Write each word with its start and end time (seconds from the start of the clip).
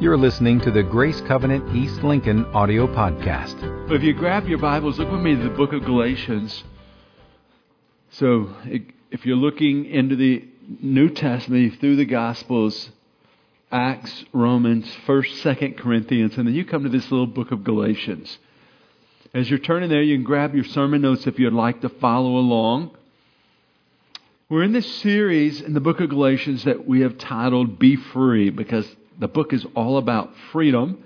You're 0.00 0.16
listening 0.16 0.60
to 0.60 0.70
the 0.70 0.82
Grace 0.82 1.20
Covenant 1.20 1.76
East 1.76 2.02
Lincoln 2.02 2.46
audio 2.54 2.86
podcast. 2.86 3.90
If 3.92 4.02
you 4.02 4.14
grab 4.14 4.48
your 4.48 4.56
Bibles, 4.56 4.98
look 4.98 5.12
with 5.12 5.20
me 5.20 5.36
to 5.36 5.42
the 5.42 5.50
book 5.50 5.74
of 5.74 5.84
Galatians. 5.84 6.64
So, 8.12 8.48
if 9.10 9.26
you're 9.26 9.36
looking 9.36 9.84
into 9.84 10.16
the 10.16 10.48
New 10.80 11.10
Testament 11.10 11.78
through 11.80 11.96
the 11.96 12.06
Gospels, 12.06 12.88
Acts, 13.70 14.24
Romans, 14.32 14.86
1st, 15.06 15.42
2nd 15.42 15.76
Corinthians, 15.76 16.38
and 16.38 16.46
then 16.46 16.54
you 16.54 16.64
come 16.64 16.84
to 16.84 16.88
this 16.88 17.10
little 17.10 17.26
book 17.26 17.50
of 17.50 17.62
Galatians. 17.62 18.38
As 19.34 19.50
you're 19.50 19.58
turning 19.58 19.90
there, 19.90 20.00
you 20.00 20.16
can 20.16 20.24
grab 20.24 20.54
your 20.54 20.64
sermon 20.64 21.02
notes 21.02 21.26
if 21.26 21.38
you'd 21.38 21.52
like 21.52 21.82
to 21.82 21.90
follow 21.90 22.38
along. 22.38 22.92
We're 24.48 24.62
in 24.64 24.72
this 24.72 24.90
series 25.02 25.60
in 25.60 25.74
the 25.74 25.80
book 25.80 26.00
of 26.00 26.08
Galatians 26.08 26.64
that 26.64 26.88
we 26.88 27.02
have 27.02 27.18
titled 27.18 27.78
Be 27.78 27.96
Free 27.96 28.48
because 28.48 28.96
the 29.20 29.28
book 29.28 29.52
is 29.52 29.66
all 29.76 29.98
about 29.98 30.32
freedom. 30.50 31.04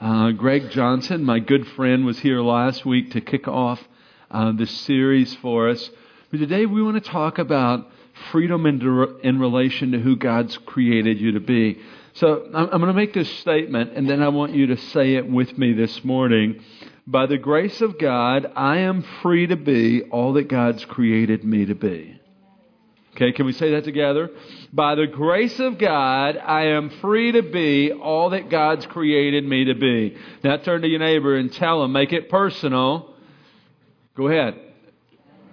Uh, 0.00 0.30
Greg 0.30 0.70
Johnson, 0.70 1.24
my 1.24 1.40
good 1.40 1.66
friend, 1.66 2.06
was 2.06 2.16
here 2.20 2.40
last 2.40 2.86
week 2.86 3.10
to 3.10 3.20
kick 3.20 3.48
off 3.48 3.82
uh, 4.30 4.52
this 4.52 4.70
series 4.70 5.34
for 5.36 5.68
us. 5.68 5.90
But 6.30 6.38
today 6.38 6.64
we 6.64 6.80
want 6.80 7.02
to 7.02 7.10
talk 7.10 7.38
about 7.38 7.90
freedom 8.30 8.66
in, 8.66 8.80
in 9.24 9.40
relation 9.40 9.90
to 9.92 9.98
who 9.98 10.14
God's 10.14 10.56
created 10.58 11.20
you 11.20 11.32
to 11.32 11.40
be. 11.40 11.80
So 12.14 12.48
I'm, 12.54 12.68
I'm 12.70 12.80
going 12.80 12.86
to 12.86 12.92
make 12.92 13.12
this 13.12 13.30
statement, 13.38 13.94
and 13.96 14.08
then 14.08 14.22
I 14.22 14.28
want 14.28 14.54
you 14.54 14.68
to 14.68 14.76
say 14.76 15.16
it 15.16 15.28
with 15.28 15.58
me 15.58 15.72
this 15.72 16.04
morning. 16.04 16.62
By 17.04 17.26
the 17.26 17.36
grace 17.36 17.80
of 17.80 17.98
God, 17.98 18.50
I 18.54 18.78
am 18.78 19.04
free 19.22 19.48
to 19.48 19.56
be 19.56 20.02
all 20.02 20.34
that 20.34 20.46
God's 20.46 20.84
created 20.84 21.42
me 21.42 21.66
to 21.66 21.74
be. 21.74 22.20
Okay, 23.16 23.32
can 23.32 23.46
we 23.46 23.52
say 23.52 23.70
that 23.70 23.84
together? 23.84 24.28
By 24.74 24.94
the 24.94 25.06
grace 25.06 25.58
of 25.58 25.78
God, 25.78 26.36
I 26.36 26.66
am 26.66 26.90
free 27.00 27.32
to 27.32 27.40
be 27.40 27.90
all 27.90 28.28
that 28.30 28.50
God's 28.50 28.84
created 28.84 29.42
me 29.42 29.64
to 29.64 29.74
be. 29.74 30.18
Now 30.44 30.58
turn 30.58 30.82
to 30.82 30.88
your 30.88 30.98
neighbor 30.98 31.34
and 31.34 31.50
tell 31.50 31.82
him, 31.82 31.92
make 31.92 32.12
it 32.12 32.28
personal. 32.28 33.14
Go 34.18 34.28
ahead. 34.28 34.60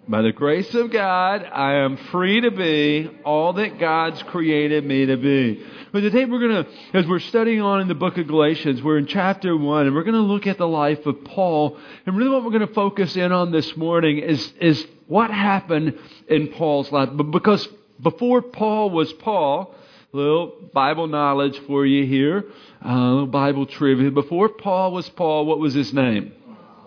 By 0.10 0.24
the 0.24 0.34
grace 0.34 0.76
of 0.76 0.92
God, 0.92 1.46
I 1.46 1.76
am 1.76 1.96
free 1.96 2.42
to 2.42 2.52
be 2.52 3.10
all 3.24 3.54
that 3.54 3.80
God's 3.80 4.22
created 4.24 4.86
me 4.86 5.06
to 5.06 5.16
be. 5.16 5.66
But 5.94 6.02
today 6.02 6.26
we're 6.26 6.40
going 6.40 6.66
to, 6.66 6.70
as 6.94 7.08
we're 7.08 7.20
studying 7.20 7.62
on 7.62 7.80
in 7.80 7.88
the 7.88 7.96
book 7.96 8.18
of 8.18 8.28
Galatians, 8.28 8.84
we're 8.84 8.98
in 8.98 9.08
chapter 9.08 9.56
1, 9.56 9.86
and 9.86 9.96
we're 9.96 10.04
going 10.04 10.16
to 10.16 10.20
look 10.20 10.48
at 10.48 10.58
the 10.58 10.68
life 10.68 11.06
of 11.06 11.24
Paul. 11.24 11.80
And 12.06 12.18
really 12.18 12.30
what 12.30 12.44
we're 12.44 12.52
going 12.52 12.68
to 12.68 12.74
focus 12.74 13.16
in 13.16 13.32
on 13.32 13.54
this 13.54 13.78
morning 13.78 14.18
is, 14.18 14.52
is 14.60 14.86
what 15.14 15.30
happened 15.30 16.00
in 16.28 16.48
Paul's 16.48 16.92
life. 16.92 17.10
Because 17.32 17.70
before 18.02 18.42
Paul 18.42 18.90
was 18.90 19.14
Paul, 19.14 19.76
little 20.12 20.56
Bible 20.74 21.06
knowledge 21.06 21.60
for 21.68 21.86
you 21.86 22.04
here, 22.08 22.46
uh, 22.84 23.12
little 23.12 23.28
Bible 23.28 23.68
trivia. 23.68 24.10
Before 24.10 24.50
Paul 24.50 24.92
was 24.92 25.08
Paul, 25.10 25.46
what 25.46 25.60
was 25.60 25.76
his 25.76 25.94
name? 25.94 26.34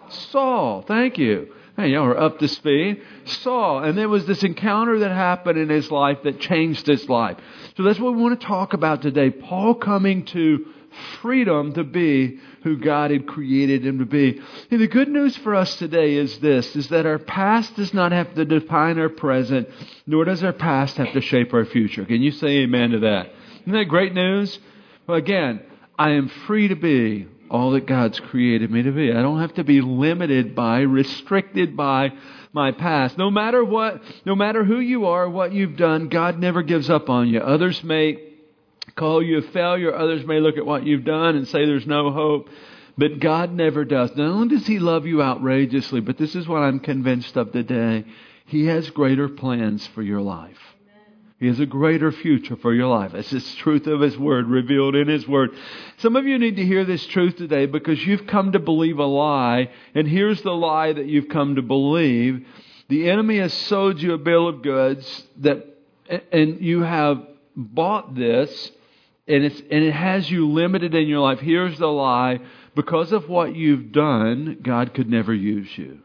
Saul. 0.08 0.82
Thank 0.82 1.18
you. 1.18 1.54
Hey, 1.76 1.90
y'all 1.90 2.06
are 2.06 2.18
up 2.18 2.40
to 2.40 2.48
speed. 2.48 3.00
Saul. 3.26 3.84
And 3.84 3.96
there 3.96 4.08
was 4.08 4.26
this 4.26 4.42
encounter 4.42 4.98
that 5.00 5.12
happened 5.12 5.58
in 5.58 5.68
his 5.68 5.92
life 5.92 6.18
that 6.24 6.40
changed 6.40 6.88
his 6.88 7.08
life. 7.08 7.36
So 7.76 7.84
that's 7.84 8.00
what 8.00 8.12
we 8.12 8.22
want 8.22 8.40
to 8.40 8.46
talk 8.46 8.72
about 8.72 9.02
today. 9.02 9.30
Paul 9.30 9.76
coming 9.76 10.24
to 10.26 10.66
freedom 11.20 11.74
to 11.74 11.84
be 11.84 12.40
who 12.66 12.76
God 12.76 13.12
had 13.12 13.28
created 13.28 13.86
him 13.86 14.00
to 14.00 14.04
be. 14.04 14.40
And 14.72 14.80
the 14.80 14.88
good 14.88 15.06
news 15.06 15.36
for 15.36 15.54
us 15.54 15.76
today 15.76 16.14
is 16.14 16.40
this, 16.40 16.74
is 16.74 16.88
that 16.88 17.06
our 17.06 17.20
past 17.20 17.76
does 17.76 17.94
not 17.94 18.10
have 18.10 18.34
to 18.34 18.44
define 18.44 18.98
our 18.98 19.08
present, 19.08 19.68
nor 20.04 20.24
does 20.24 20.42
our 20.42 20.52
past 20.52 20.96
have 20.96 21.12
to 21.12 21.20
shape 21.20 21.54
our 21.54 21.64
future. 21.64 22.04
Can 22.04 22.22
you 22.22 22.32
say 22.32 22.48
amen 22.64 22.90
to 22.90 22.98
that? 22.98 23.30
Isn't 23.60 23.72
that 23.72 23.84
great 23.84 24.14
news? 24.14 24.58
Well, 25.06 25.16
again, 25.16 25.62
I 25.96 26.10
am 26.14 26.28
free 26.28 26.66
to 26.66 26.74
be 26.74 27.28
all 27.48 27.70
that 27.70 27.86
God's 27.86 28.18
created 28.18 28.68
me 28.72 28.82
to 28.82 28.90
be. 28.90 29.12
I 29.12 29.22
don't 29.22 29.38
have 29.38 29.54
to 29.54 29.62
be 29.62 29.80
limited 29.80 30.56
by, 30.56 30.80
restricted 30.80 31.76
by 31.76 32.14
my 32.52 32.72
past. 32.72 33.16
No 33.16 33.30
matter 33.30 33.64
what, 33.64 34.02
no 34.24 34.34
matter 34.34 34.64
who 34.64 34.80
you 34.80 35.06
are, 35.06 35.30
what 35.30 35.52
you've 35.52 35.76
done, 35.76 36.08
God 36.08 36.40
never 36.40 36.62
gives 36.62 36.90
up 36.90 37.08
on 37.08 37.28
you. 37.28 37.38
Others 37.38 37.84
may 37.84 38.25
call 38.94 39.22
you 39.22 39.38
a 39.38 39.42
failure. 39.42 39.94
Others 39.94 40.26
may 40.26 40.40
look 40.40 40.56
at 40.56 40.66
what 40.66 40.86
you've 40.86 41.04
done 41.04 41.36
and 41.36 41.46
say 41.48 41.66
there's 41.66 41.86
no 41.86 42.10
hope. 42.10 42.48
But 42.98 43.20
God 43.20 43.52
never 43.52 43.84
does. 43.84 44.16
Not 44.16 44.30
only 44.30 44.56
does 44.56 44.66
He 44.66 44.78
love 44.78 45.06
you 45.06 45.22
outrageously, 45.22 46.00
but 46.00 46.16
this 46.16 46.34
is 46.34 46.48
what 46.48 46.62
I'm 46.62 46.80
convinced 46.80 47.36
of 47.36 47.52
today. 47.52 48.04
He 48.46 48.66
has 48.66 48.88
greater 48.90 49.28
plans 49.28 49.86
for 49.88 50.02
your 50.02 50.20
life. 50.20 50.58
He 51.38 51.48
has 51.48 51.60
a 51.60 51.66
greater 51.66 52.10
future 52.10 52.56
for 52.56 52.72
your 52.72 52.86
life. 52.86 53.12
It's 53.12 53.30
the 53.30 53.40
truth 53.58 53.86
of 53.86 54.00
His 54.00 54.16
Word 54.16 54.46
revealed 54.46 54.94
in 54.94 55.08
His 55.08 55.28
Word. 55.28 55.50
Some 55.98 56.16
of 56.16 56.24
you 56.24 56.38
need 56.38 56.56
to 56.56 56.64
hear 56.64 56.86
this 56.86 57.04
truth 57.06 57.36
today 57.36 57.66
because 57.66 58.02
you've 58.06 58.26
come 58.26 58.52
to 58.52 58.58
believe 58.58 58.98
a 58.98 59.04
lie, 59.04 59.70
and 59.94 60.08
here's 60.08 60.40
the 60.40 60.54
lie 60.54 60.94
that 60.94 61.04
you've 61.04 61.28
come 61.28 61.56
to 61.56 61.62
believe. 61.62 62.46
The 62.88 63.10
enemy 63.10 63.36
has 63.38 63.52
sold 63.52 64.00
you 64.00 64.14
a 64.14 64.18
bill 64.18 64.48
of 64.48 64.62
goods 64.62 65.24
that, 65.40 65.66
and 66.32 66.62
you 66.62 66.82
have 66.82 67.26
bought 67.54 68.14
this, 68.14 68.70
and, 69.28 69.44
it's, 69.44 69.60
and 69.70 69.84
it 69.84 69.92
has 69.92 70.30
you 70.30 70.48
limited 70.50 70.94
in 70.94 71.08
your 71.08 71.20
life. 71.20 71.40
Here's 71.40 71.78
the 71.78 71.86
lie. 71.86 72.40
Because 72.74 73.12
of 73.12 73.28
what 73.28 73.56
you've 73.56 73.90
done, 73.90 74.58
God 74.62 74.94
could 74.94 75.08
never 75.08 75.34
use 75.34 75.68
you. 75.76 76.00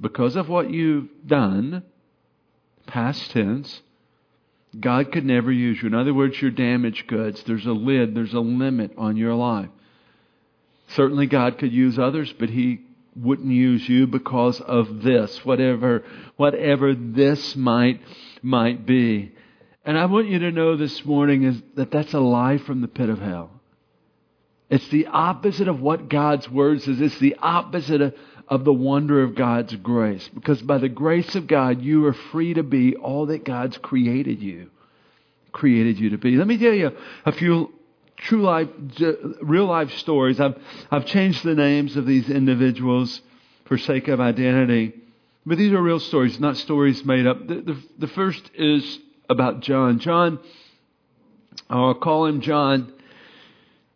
Because 0.00 0.36
of 0.36 0.48
what 0.48 0.70
you've 0.70 1.08
done, 1.26 1.82
past 2.86 3.30
tense, 3.30 3.80
God 4.78 5.12
could 5.12 5.24
never 5.24 5.50
use 5.50 5.80
you. 5.80 5.88
In 5.88 5.94
other 5.94 6.12
words, 6.14 6.40
you're 6.40 6.50
damaged 6.50 7.06
goods. 7.06 7.42
There's 7.44 7.66
a 7.66 7.72
lid, 7.72 8.14
there's 8.14 8.34
a 8.34 8.40
limit 8.40 8.92
on 8.98 9.16
your 9.16 9.34
life. 9.34 9.70
Certainly, 10.88 11.26
God 11.26 11.58
could 11.58 11.72
use 11.72 11.98
others, 11.98 12.32
but 12.38 12.50
He 12.50 12.80
wouldn't 13.16 13.50
use 13.50 13.88
you 13.88 14.06
because 14.06 14.60
of 14.60 15.02
this, 15.02 15.44
whatever, 15.44 16.04
whatever 16.36 16.94
this 16.94 17.56
might, 17.56 18.00
might 18.42 18.84
be. 18.84 19.32
And 19.84 19.98
I 19.98 20.06
want 20.06 20.28
you 20.28 20.38
to 20.40 20.50
know 20.50 20.76
this 20.76 21.04
morning 21.04 21.44
is 21.44 21.60
that 21.74 21.90
that's 21.90 22.14
a 22.14 22.20
lie 22.20 22.58
from 22.58 22.80
the 22.80 22.88
pit 22.88 23.10
of 23.10 23.20
hell. 23.20 23.50
It's 24.70 24.88
the 24.88 25.06
opposite 25.08 25.68
of 25.68 25.80
what 25.80 26.08
God's 26.08 26.50
word 26.50 26.82
says. 26.82 27.00
It's 27.00 27.18
the 27.18 27.36
opposite 27.40 28.00
of, 28.00 28.14
of 28.48 28.64
the 28.64 28.72
wonder 28.72 29.22
of 29.22 29.34
God's 29.34 29.76
grace. 29.76 30.28
Because 30.32 30.62
by 30.62 30.78
the 30.78 30.88
grace 30.88 31.34
of 31.34 31.46
God, 31.46 31.82
you 31.82 32.06
are 32.06 32.14
free 32.14 32.54
to 32.54 32.62
be 32.62 32.96
all 32.96 33.26
that 33.26 33.44
God's 33.44 33.76
created 33.76 34.40
you, 34.40 34.70
created 35.52 35.98
you 35.98 36.10
to 36.10 36.18
be. 36.18 36.36
Let 36.36 36.46
me 36.46 36.56
tell 36.56 36.72
you 36.72 36.92
a 37.26 37.32
few 37.32 37.72
true 38.16 38.42
life, 38.42 38.68
real 39.42 39.66
life 39.66 39.92
stories. 39.98 40.40
I've, 40.40 40.56
I've 40.90 41.04
changed 41.04 41.44
the 41.44 41.54
names 41.54 41.96
of 41.96 42.06
these 42.06 42.30
individuals 42.30 43.20
for 43.66 43.76
sake 43.76 44.08
of 44.08 44.18
identity. 44.18 44.94
But 45.44 45.58
these 45.58 45.72
are 45.72 45.82
real 45.82 46.00
stories, 46.00 46.40
not 46.40 46.56
stories 46.56 47.04
made 47.04 47.26
up. 47.26 47.46
The, 47.46 47.56
the, 47.56 47.82
the 47.98 48.08
first 48.08 48.50
is 48.54 48.98
about 49.28 49.60
John. 49.60 49.98
John, 49.98 50.38
I'll 51.70 51.94
call 51.94 52.26
him 52.26 52.40
John. 52.40 52.92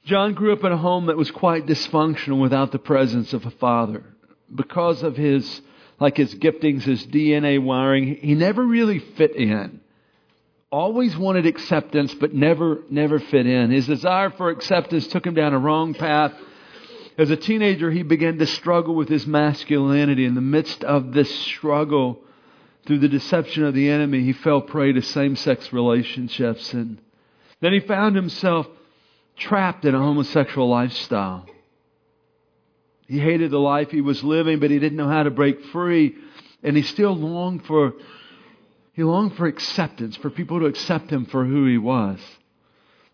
John 0.05 0.35
grew 0.35 0.53
up 0.53 0.65
in 0.65 0.73
a 0.73 0.77
home 0.77 1.07
that 1.07 1.17
was 1.17 1.31
quite 1.31 1.67
dysfunctional 1.67 2.41
without 2.41 2.73
the 2.73 2.79
presence 2.79 3.33
of 3.33 3.45
a 3.45 3.51
father 3.51 4.05
because 4.55 5.03
of 5.03 5.17
his, 5.17 5.61
like 6.01 6.17
his 6.17 6.35
giftings, 6.35 6.83
his 6.83 7.07
DNA 7.07 7.63
wiring, 7.63 8.17
he 8.17 8.35
never 8.35 8.65
really 8.65 8.99
fit 8.99 9.37
in. 9.37 9.81
Always 10.71 11.17
wanted 11.17 11.47
acceptance, 11.47 12.15
but 12.15 12.35
never, 12.35 12.83
never 12.91 13.19
fit 13.19 13.47
in. 13.47 13.71
His 13.71 13.87
desire 13.87 14.31
for 14.31 14.51
acceptance 14.51 15.07
took 15.07 15.27
him 15.27 15.35
down 15.35 15.55
a 15.55 15.59
wrong 15.59 15.95
path. 15.95 16.33
As 17.17 17.31
a 17.31 17.37
teenager, 17.37 17.91
he 17.91 18.03
began 18.03 18.39
to 18.39 18.47
struggle 18.47 18.95
with 18.95 19.09
his 19.09 19.27
masculinity. 19.27 20.25
In 20.25 20.35
the 20.35 20.41
midst 20.41 20.85
of 20.85 21.13
this 21.13 21.35
struggle, 21.41 22.21
through 22.89 22.99
the 23.01 23.09
deception 23.09 23.65
of 23.65 23.75
the 23.75 23.91
enemy, 23.91 24.23
he 24.23 24.33
fell 24.33 24.63
prey 24.63 24.93
to 24.93 25.03
same 25.03 25.37
sex 25.37 25.75
relationships. 25.75 26.73
And 26.73 26.99
then 27.61 27.75
he 27.75 27.81
found 27.81 28.17
himself 28.17 28.67
trapped 29.37 29.85
in 29.85 29.95
a 29.95 29.99
homosexual 29.99 30.71
lifestyle. 30.71 31.45
He 33.07 33.19
hated 33.19 33.51
the 33.51 33.61
life 33.61 33.91
he 33.91 34.01
was 34.01 34.25
living, 34.25 34.59
but 34.59 34.71
he 34.71 34.79
didn't 34.79 34.97
know 34.97 35.07
how 35.07 35.25
to 35.25 35.31
break 35.31 35.67
free. 35.67 36.17
And 36.63 36.77
he 36.77 36.83
still 36.83 37.15
longed 37.15 37.67
for, 37.67 37.93
he 38.95 39.03
longed 39.03 39.37
for 39.37 39.47
acceptance, 39.47 40.17
for 40.17 40.31
people 40.31 40.61
to 40.61 40.67
accept 40.67 41.11
him 41.11 41.27
for 41.27 41.45
who 41.45 41.67
he 41.67 41.77
was. 41.77 42.19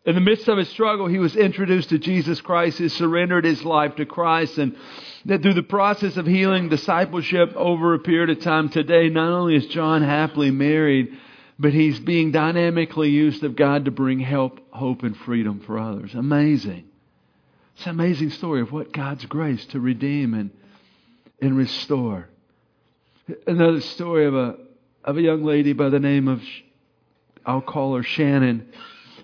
In 0.06 0.14
the 0.14 0.20
midst 0.20 0.48
of 0.48 0.58
his 0.58 0.68
struggle, 0.68 1.06
he 1.06 1.18
was 1.18 1.34
introduced 1.34 1.88
to 1.88 1.98
Jesus 1.98 2.40
Christ. 2.40 2.78
He 2.78 2.88
surrendered 2.88 3.44
his 3.44 3.64
life 3.64 3.96
to 3.96 4.04
Christ. 4.04 4.58
And 4.58 4.76
that 5.24 5.40
through 5.40 5.54
the 5.54 5.62
process 5.62 6.18
of 6.18 6.26
healing, 6.26 6.68
discipleship 6.68 7.54
over 7.56 7.94
a 7.94 7.98
period 7.98 8.28
of 8.28 8.40
time 8.40 8.68
today, 8.68 9.08
not 9.08 9.32
only 9.32 9.56
is 9.56 9.66
John 9.66 10.02
happily 10.02 10.50
married, 10.50 11.16
but 11.58 11.72
he's 11.72 11.98
being 11.98 12.32
dynamically 12.32 13.08
used 13.10 13.42
of 13.44 13.56
God 13.56 13.86
to 13.86 13.90
bring 13.90 14.20
help, 14.20 14.60
hope, 14.70 15.04
and 15.04 15.16
freedom 15.16 15.60
for 15.60 15.78
others. 15.78 16.14
Amazing. 16.14 16.84
It's 17.74 17.86
an 17.86 17.90
amazing 17.92 18.30
story 18.30 18.60
of 18.60 18.72
what 18.72 18.92
God's 18.92 19.24
grace 19.24 19.64
to 19.66 19.80
redeem 19.80 20.34
and, 20.34 20.50
and 21.40 21.56
restore. 21.56 22.28
Another 23.46 23.80
story 23.80 24.26
of 24.26 24.34
a, 24.34 24.56
of 25.02 25.16
a 25.16 25.22
young 25.22 25.44
lady 25.44 25.72
by 25.72 25.88
the 25.88 25.98
name 25.98 26.28
of, 26.28 26.42
I'll 27.46 27.62
call 27.62 27.96
her 27.96 28.02
Shannon. 28.02 28.68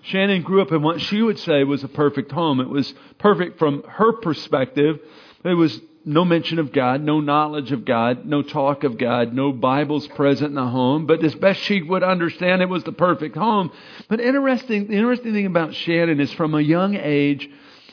Shannon 0.01 0.41
grew 0.41 0.61
up 0.61 0.71
in 0.71 0.81
what 0.81 1.01
she 1.01 1.21
would 1.21 1.39
say 1.39 1.63
was 1.63 1.83
a 1.83 1.87
perfect 1.87 2.31
home. 2.31 2.59
It 2.59 2.69
was 2.69 2.93
perfect 3.19 3.59
from 3.59 3.83
her 3.83 4.13
perspective. 4.13 4.99
There 5.43 5.55
was 5.55 5.79
no 6.03 6.25
mention 6.25 6.57
of 6.57 6.71
God, 6.71 7.01
no 7.01 7.19
knowledge 7.19 7.71
of 7.71 7.85
God, 7.85 8.25
no 8.25 8.41
talk 8.41 8.83
of 8.83 8.97
God, 8.97 9.33
no 9.33 9.51
Bibles 9.51 10.07
present 10.07 10.49
in 10.49 10.55
the 10.55 10.67
home. 10.67 11.05
But 11.05 11.23
as 11.23 11.35
best 11.35 11.59
she 11.61 11.81
would 11.81 12.01
understand, 12.01 12.61
it 12.61 12.69
was 12.69 12.83
the 12.83 12.91
perfect 12.91 13.35
home. 13.35 13.71
But 14.07 14.19
interesting, 14.19 14.87
the 14.87 14.95
interesting 14.95 15.33
thing 15.33 15.45
about 15.45 15.75
Shannon 15.75 16.19
is 16.19 16.31
from 16.33 16.55
a 16.55 16.61
young 16.61 16.95
age, 16.95 17.47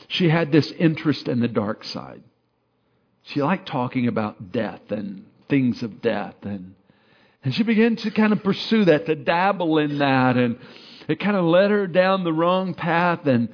she 0.07 0.27
had 0.27 0.51
this 0.51 0.71
interest 0.71 1.27
in 1.27 1.39
the 1.39 1.47
dark 1.47 1.83
side. 1.83 2.23
She 3.23 3.43
liked 3.43 3.67
talking 3.67 4.07
about 4.07 4.51
death 4.51 4.91
and 4.91 5.25
things 5.47 5.83
of 5.83 6.01
death 6.01 6.35
and 6.43 6.73
and 7.43 7.55
she 7.55 7.63
began 7.63 7.95
to 7.95 8.11
kind 8.11 8.33
of 8.33 8.43
pursue 8.43 8.85
that, 8.85 9.05
to 9.05 9.15
dabble 9.15 9.77
in 9.77 9.99
that, 9.99 10.35
and 10.35 10.59
it 11.09 11.19
kind 11.19 11.35
of 11.35 11.43
led 11.43 11.71
her 11.71 11.87
down 11.87 12.23
the 12.23 12.31
wrong 12.31 12.75
path. 12.75 13.25
And 13.25 13.49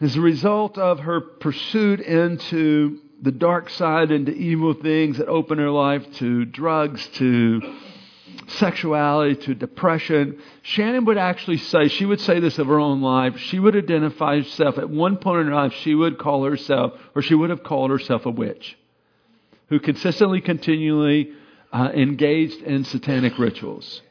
as 0.00 0.16
a 0.16 0.20
result 0.20 0.76
of 0.76 0.98
her 1.00 1.20
pursuit 1.20 2.00
into 2.00 2.98
the 3.22 3.30
dark 3.30 3.70
side, 3.70 4.10
into 4.10 4.32
evil 4.32 4.74
things 4.74 5.18
that 5.18 5.28
opened 5.28 5.60
her 5.60 5.70
life 5.70 6.04
to 6.14 6.44
drugs, 6.44 7.06
to 7.14 7.60
sexuality, 8.48 9.36
to 9.36 9.54
depression, 9.54 10.40
Shannon 10.62 11.04
would 11.04 11.18
actually 11.18 11.58
say, 11.58 11.86
she 11.86 12.04
would 12.04 12.20
say 12.20 12.40
this 12.40 12.58
of 12.58 12.66
her 12.66 12.80
own 12.80 13.02
life, 13.02 13.38
she 13.38 13.60
would 13.60 13.76
identify 13.76 14.38
herself, 14.38 14.76
at 14.76 14.90
one 14.90 15.16
point 15.16 15.42
in 15.42 15.46
her 15.46 15.54
life, 15.54 15.72
she 15.74 15.94
would 15.94 16.18
call 16.18 16.44
herself, 16.44 16.98
or 17.14 17.22
she 17.22 17.36
would 17.36 17.50
have 17.50 17.62
called 17.62 17.90
herself 17.90 18.26
a 18.26 18.30
witch, 18.30 18.76
who 19.68 19.78
consistently, 19.78 20.40
continually, 20.40 21.32
uh, 21.72 21.90
engaged 21.94 22.62
in 22.62 22.82
satanic 22.82 23.38
rituals. 23.38 24.02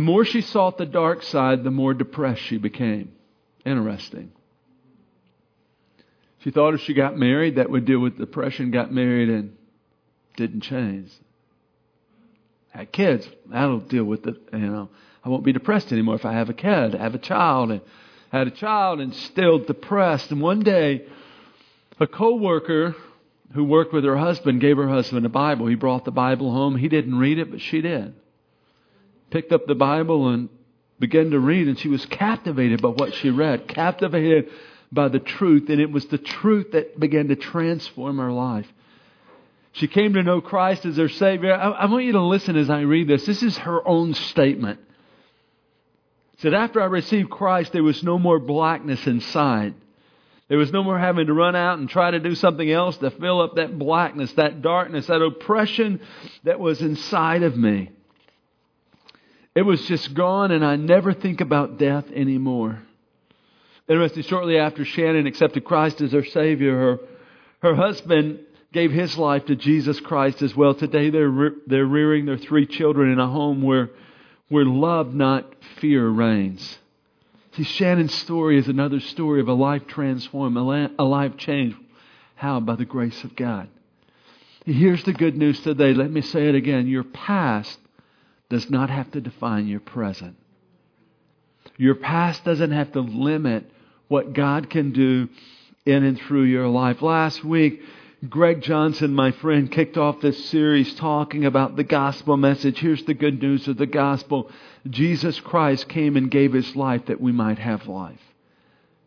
The 0.00 0.06
more 0.06 0.24
she 0.24 0.40
sought 0.40 0.78
the 0.78 0.86
dark 0.86 1.22
side, 1.22 1.62
the 1.62 1.70
more 1.70 1.92
depressed 1.92 2.40
she 2.40 2.56
became. 2.56 3.12
Interesting. 3.66 4.32
She 6.38 6.50
thought 6.50 6.72
if 6.72 6.80
she 6.80 6.94
got 6.94 7.18
married, 7.18 7.56
that 7.56 7.68
would 7.68 7.84
deal 7.84 7.98
with 7.98 8.16
depression, 8.16 8.70
got 8.70 8.90
married 8.90 9.28
and 9.28 9.58
didn't 10.38 10.62
change. 10.62 11.10
Had 12.70 12.92
kids, 12.92 13.28
that'll 13.44 13.80
deal 13.80 14.04
with 14.04 14.26
it, 14.26 14.36
you 14.54 14.58
know. 14.60 14.88
I 15.22 15.28
won't 15.28 15.44
be 15.44 15.52
depressed 15.52 15.92
anymore 15.92 16.14
if 16.14 16.24
I 16.24 16.32
have 16.32 16.48
a 16.48 16.54
kid, 16.54 16.94
I 16.94 17.02
have 17.02 17.14
a 17.14 17.18
child, 17.18 17.70
and 17.70 17.82
had 18.32 18.46
a 18.46 18.52
child 18.52 19.00
and 19.00 19.14
still 19.14 19.58
depressed. 19.58 20.30
And 20.30 20.40
one 20.40 20.60
day, 20.60 21.04
a 21.98 22.06
coworker 22.06 22.96
who 23.52 23.64
worked 23.64 23.92
with 23.92 24.04
her 24.04 24.16
husband 24.16 24.62
gave 24.62 24.78
her 24.78 24.88
husband 24.88 25.26
a 25.26 25.28
Bible. 25.28 25.66
He 25.66 25.74
brought 25.74 26.06
the 26.06 26.10
Bible 26.10 26.50
home. 26.50 26.78
He 26.78 26.88
didn't 26.88 27.18
read 27.18 27.38
it, 27.38 27.50
but 27.50 27.60
she 27.60 27.82
did. 27.82 28.14
Picked 29.30 29.52
up 29.52 29.66
the 29.66 29.74
Bible 29.74 30.28
and 30.28 30.48
began 30.98 31.30
to 31.30 31.40
read, 31.40 31.68
and 31.68 31.78
she 31.78 31.88
was 31.88 32.04
captivated 32.06 32.82
by 32.82 32.88
what 32.88 33.14
she 33.14 33.30
read, 33.30 33.68
captivated 33.68 34.50
by 34.92 35.08
the 35.08 35.18
truth, 35.18 35.68
and 35.68 35.80
it 35.80 35.90
was 35.90 36.06
the 36.06 36.18
truth 36.18 36.72
that 36.72 36.98
began 36.98 37.28
to 37.28 37.36
transform 37.36 38.18
her 38.18 38.32
life. 38.32 38.66
She 39.72 39.86
came 39.86 40.14
to 40.14 40.22
know 40.22 40.40
Christ 40.40 40.84
as 40.84 40.96
her 40.96 41.08
Savior. 41.08 41.54
I, 41.54 41.70
I 41.70 41.86
want 41.86 42.04
you 42.04 42.12
to 42.12 42.22
listen 42.22 42.56
as 42.56 42.68
I 42.68 42.80
read 42.80 43.08
this. 43.08 43.24
This 43.24 43.42
is 43.42 43.56
her 43.58 43.86
own 43.86 44.14
statement. 44.14 44.80
said, 46.38 46.54
After 46.54 46.82
I 46.82 46.86
received 46.86 47.30
Christ, 47.30 47.72
there 47.72 47.84
was 47.84 48.02
no 48.02 48.18
more 48.18 48.40
blackness 48.40 49.06
inside. 49.06 49.74
There 50.48 50.58
was 50.58 50.72
no 50.72 50.82
more 50.82 50.98
having 50.98 51.28
to 51.28 51.32
run 51.32 51.54
out 51.54 51.78
and 51.78 51.88
try 51.88 52.10
to 52.10 52.18
do 52.18 52.34
something 52.34 52.68
else 52.68 52.96
to 52.98 53.12
fill 53.12 53.40
up 53.40 53.54
that 53.54 53.78
blackness, 53.78 54.32
that 54.32 54.60
darkness, 54.60 55.06
that 55.06 55.22
oppression 55.22 56.00
that 56.42 56.58
was 56.58 56.82
inside 56.82 57.44
of 57.44 57.56
me. 57.56 57.90
It 59.54 59.62
was 59.62 59.84
just 59.86 60.14
gone, 60.14 60.52
and 60.52 60.64
I 60.64 60.76
never 60.76 61.12
think 61.12 61.40
about 61.40 61.78
death 61.78 62.04
anymore. 62.12 62.80
Interesting, 63.88 64.22
shortly 64.22 64.56
after 64.56 64.84
Shannon 64.84 65.26
accepted 65.26 65.64
Christ 65.64 66.00
as 66.00 66.12
her 66.12 66.24
Savior, 66.24 66.78
her, 66.78 66.98
her 67.62 67.74
husband 67.74 68.40
gave 68.72 68.92
his 68.92 69.18
life 69.18 69.46
to 69.46 69.56
Jesus 69.56 69.98
Christ 69.98 70.42
as 70.42 70.54
well. 70.54 70.74
Today 70.74 71.10
they're, 71.10 71.28
re- 71.28 71.56
they're 71.66 71.84
rearing 71.84 72.26
their 72.26 72.38
three 72.38 72.66
children 72.66 73.10
in 73.10 73.18
a 73.18 73.26
home 73.26 73.62
where, 73.62 73.90
where 74.48 74.64
love, 74.64 75.12
not 75.12 75.52
fear, 75.80 76.08
reigns. 76.08 76.78
See, 77.56 77.64
Shannon's 77.64 78.14
story 78.14 78.56
is 78.58 78.68
another 78.68 79.00
story 79.00 79.40
of 79.40 79.48
a 79.48 79.54
life 79.54 79.88
transformed, 79.88 80.56
a 80.56 81.02
life 81.02 81.36
changed. 81.36 81.76
How? 82.36 82.60
By 82.60 82.76
the 82.76 82.84
grace 82.84 83.24
of 83.24 83.34
God. 83.34 83.68
Here's 84.64 85.02
the 85.02 85.12
good 85.12 85.36
news 85.36 85.60
today. 85.60 85.92
Let 85.92 86.12
me 86.12 86.20
say 86.20 86.48
it 86.48 86.54
again. 86.54 86.86
Your 86.86 87.02
past 87.02 87.79
does 88.50 88.68
not 88.68 88.90
have 88.90 89.10
to 89.12 89.20
define 89.20 89.66
your 89.66 89.80
present. 89.80 90.36
Your 91.78 91.94
past 91.94 92.44
doesn't 92.44 92.72
have 92.72 92.92
to 92.92 93.00
limit 93.00 93.64
what 94.08 94.34
God 94.34 94.68
can 94.68 94.92
do 94.92 95.28
in 95.86 96.04
and 96.04 96.20
through 96.20 96.42
your 96.42 96.68
life. 96.68 97.00
Last 97.00 97.42
week, 97.42 97.80
Greg 98.28 98.60
Johnson, 98.60 99.14
my 99.14 99.30
friend, 99.30 99.70
kicked 99.72 99.96
off 99.96 100.20
this 100.20 100.44
series 100.46 100.94
talking 100.96 101.46
about 101.46 101.76
the 101.76 101.84
gospel 101.84 102.36
message. 102.36 102.78
Here's 102.78 103.04
the 103.04 103.14
good 103.14 103.40
news 103.40 103.66
of 103.66 103.78
the 103.78 103.86
gospel 103.86 104.50
Jesus 104.88 105.40
Christ 105.40 105.88
came 105.88 106.16
and 106.16 106.30
gave 106.30 106.52
his 106.52 106.76
life 106.76 107.06
that 107.06 107.20
we 107.20 107.32
might 107.32 107.58
have 107.58 107.86
life. 107.86 108.20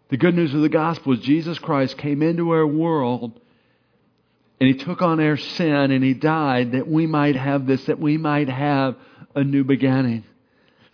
The 0.10 0.18
good 0.18 0.36
news 0.36 0.54
of 0.54 0.62
the 0.62 0.70
gospel 0.70 1.14
is 1.14 1.20
Jesus 1.20 1.60
Christ 1.60 1.98
came 1.98 2.24
into 2.24 2.52
our 2.52 2.66
world 2.66 3.40
and 4.60 4.68
he 4.68 4.76
took 4.76 5.02
on 5.02 5.20
our 5.20 5.38
sin 5.38 5.92
and 5.92 6.04
he 6.04 6.14
died 6.14 6.72
that 6.72 6.88
we 6.88 7.06
might 7.06 7.36
have 7.36 7.68
this, 7.68 7.86
that 7.86 8.00
we 8.00 8.18
might 8.18 8.50
have 8.50 8.96
a 9.36 9.44
new 9.44 9.64
beginning. 9.64 10.24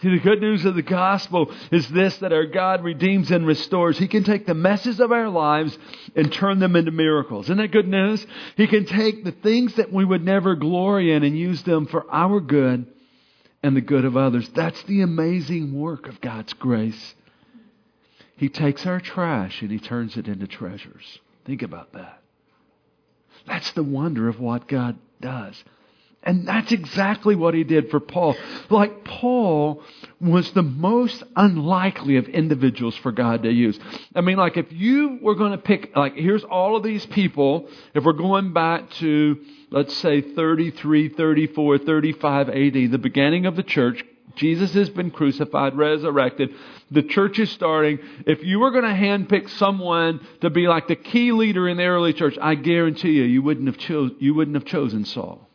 See, 0.02 0.10
the 0.10 0.20
good 0.20 0.40
news 0.40 0.64
of 0.64 0.76
the 0.76 0.82
gospel 0.82 1.52
is 1.72 1.88
this 1.90 2.18
that 2.20 2.32
our 2.32 2.46
God 2.46 2.86
redeems 2.86 3.32
and 3.32 3.46
restores. 3.46 3.98
He 3.98 4.08
can 4.08 4.24
take 4.24 4.46
the 4.46 4.54
messes 4.54 5.02
of 5.02 5.12
our 5.12 5.28
lives 5.28 5.78
and 6.16 6.32
turn 6.32 6.60
them 6.60 6.78
into 6.78 6.92
miracles. 6.92 7.48
Isn't 7.48 7.58
that 7.58 7.72
good 7.72 7.88
news? 7.88 8.26
He 8.56 8.68
can 8.68 8.86
take 8.86 9.26
the 9.26 9.34
things 9.34 9.76
that 9.76 9.92
we 9.92 10.06
would 10.06 10.24
never 10.24 10.56
glory 10.56 11.12
in 11.12 11.24
and 11.24 11.38
use 11.38 11.64
them 11.64 11.86
for 11.86 12.10
our 12.10 12.40
good 12.40 12.88
and 13.62 13.76
the 13.76 13.82
good 13.82 14.06
of 14.06 14.16
others. 14.16 14.48
That's 14.50 14.82
the 14.84 15.02
amazing 15.02 15.78
work 15.78 16.08
of 16.08 16.22
God's 16.22 16.54
grace. 16.54 17.16
He 18.38 18.48
takes 18.48 18.86
our 18.86 19.02
trash 19.02 19.62
and 19.62 19.70
he 19.70 19.80
turns 19.80 20.16
it 20.16 20.30
into 20.30 20.48
treasures. 20.48 21.20
Think 21.44 21.62
about 21.62 21.92
that. 21.92 22.22
That's 23.46 23.72
the 23.72 23.84
wonder 23.84 24.30
of 24.30 24.40
what 24.40 24.70
God 24.70 24.98
does. 25.20 25.62
And 26.22 26.46
that's 26.46 26.72
exactly 26.74 27.36
what 27.36 27.54
he 27.54 27.64
did 27.64 27.90
for 27.90 28.02
Paul. 28.02 28.36
Like 28.70 29.06
Paul 29.06 29.82
was 30.20 30.52
the 30.52 30.64
most 30.64 31.24
unlikely 31.36 32.18
of 32.18 32.28
individuals 32.28 32.96
for 32.98 33.14
God 33.14 33.44
to 33.44 33.52
use. 33.52 33.80
I 34.14 34.20
mean, 34.22 34.38
like 34.38 34.58
if 34.58 34.72
you 34.72 35.20
were 35.22 35.36
going 35.36 35.52
to 35.52 35.58
pick, 35.58 35.96
like 35.96 36.16
here's 36.16 36.44
all 36.44 36.76
of 36.76 36.84
these 36.84 37.06
people, 37.06 37.70
if 37.94 38.04
we're 38.04 38.12
going 38.12 38.52
back 38.52 38.90
to, 38.96 39.40
let's 39.72 39.96
say 39.96 40.20
33, 40.20 41.10
34, 41.10 41.78
35 41.78 42.50
AD, 42.50 42.74
the 42.74 42.98
beginning 42.98 43.46
of 43.46 43.56
the 43.56 43.64
church, 43.64 44.04
Jesus 44.36 44.74
has 44.74 44.90
been 44.90 45.12
crucified, 45.12 45.76
resurrected. 45.78 46.54
The 46.92 47.04
church 47.04 47.40
is 47.40 47.50
starting. 47.52 48.00
If 48.28 48.44
you 48.44 48.60
were 48.60 48.72
going 48.72 48.84
to 48.84 48.90
handpick 48.90 49.50
someone 49.52 50.26
to 50.42 50.50
be 50.50 50.68
like 50.68 50.88
the 50.90 50.96
key 50.96 51.32
leader 51.32 51.68
in 51.68 51.78
the 51.78 51.86
early 51.86 52.14
church, 52.14 52.38
I 52.42 52.56
guarantee 52.56 53.12
you, 53.12 53.24
you 53.24 53.42
wouldn't 53.42 53.68
have, 53.68 53.78
cho- 53.78 54.12
you 54.20 54.34
wouldn't 54.34 54.56
have 54.56 54.66
chosen 54.66 55.06
Saul 55.06 55.49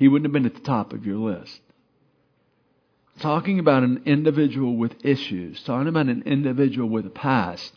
he 0.00 0.08
wouldn't 0.08 0.24
have 0.24 0.32
been 0.32 0.46
at 0.46 0.54
the 0.54 0.60
top 0.66 0.94
of 0.94 1.04
your 1.04 1.18
list. 1.18 1.60
Talking 3.20 3.58
about 3.58 3.82
an 3.82 4.02
individual 4.06 4.74
with 4.74 5.04
issues, 5.04 5.62
talking 5.62 5.88
about 5.88 6.06
an 6.06 6.22
individual 6.24 6.88
with 6.88 7.04
a 7.04 7.10
past, 7.10 7.74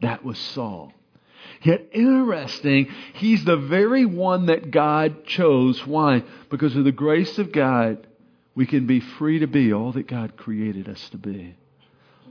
that 0.00 0.24
was 0.24 0.38
Saul. 0.38 0.92
Yet 1.62 1.88
interesting, 1.92 2.86
he's 3.14 3.44
the 3.44 3.56
very 3.56 4.06
one 4.06 4.46
that 4.46 4.70
God 4.70 5.26
chose. 5.26 5.84
Why? 5.84 6.22
Because 6.48 6.76
of 6.76 6.84
the 6.84 6.92
grace 6.92 7.38
of 7.38 7.50
God, 7.50 8.06
we 8.54 8.66
can 8.66 8.86
be 8.86 9.00
free 9.00 9.40
to 9.40 9.48
be 9.48 9.72
all 9.72 9.90
that 9.92 10.06
God 10.06 10.36
created 10.36 10.88
us 10.88 11.08
to 11.10 11.18
be. 11.18 11.56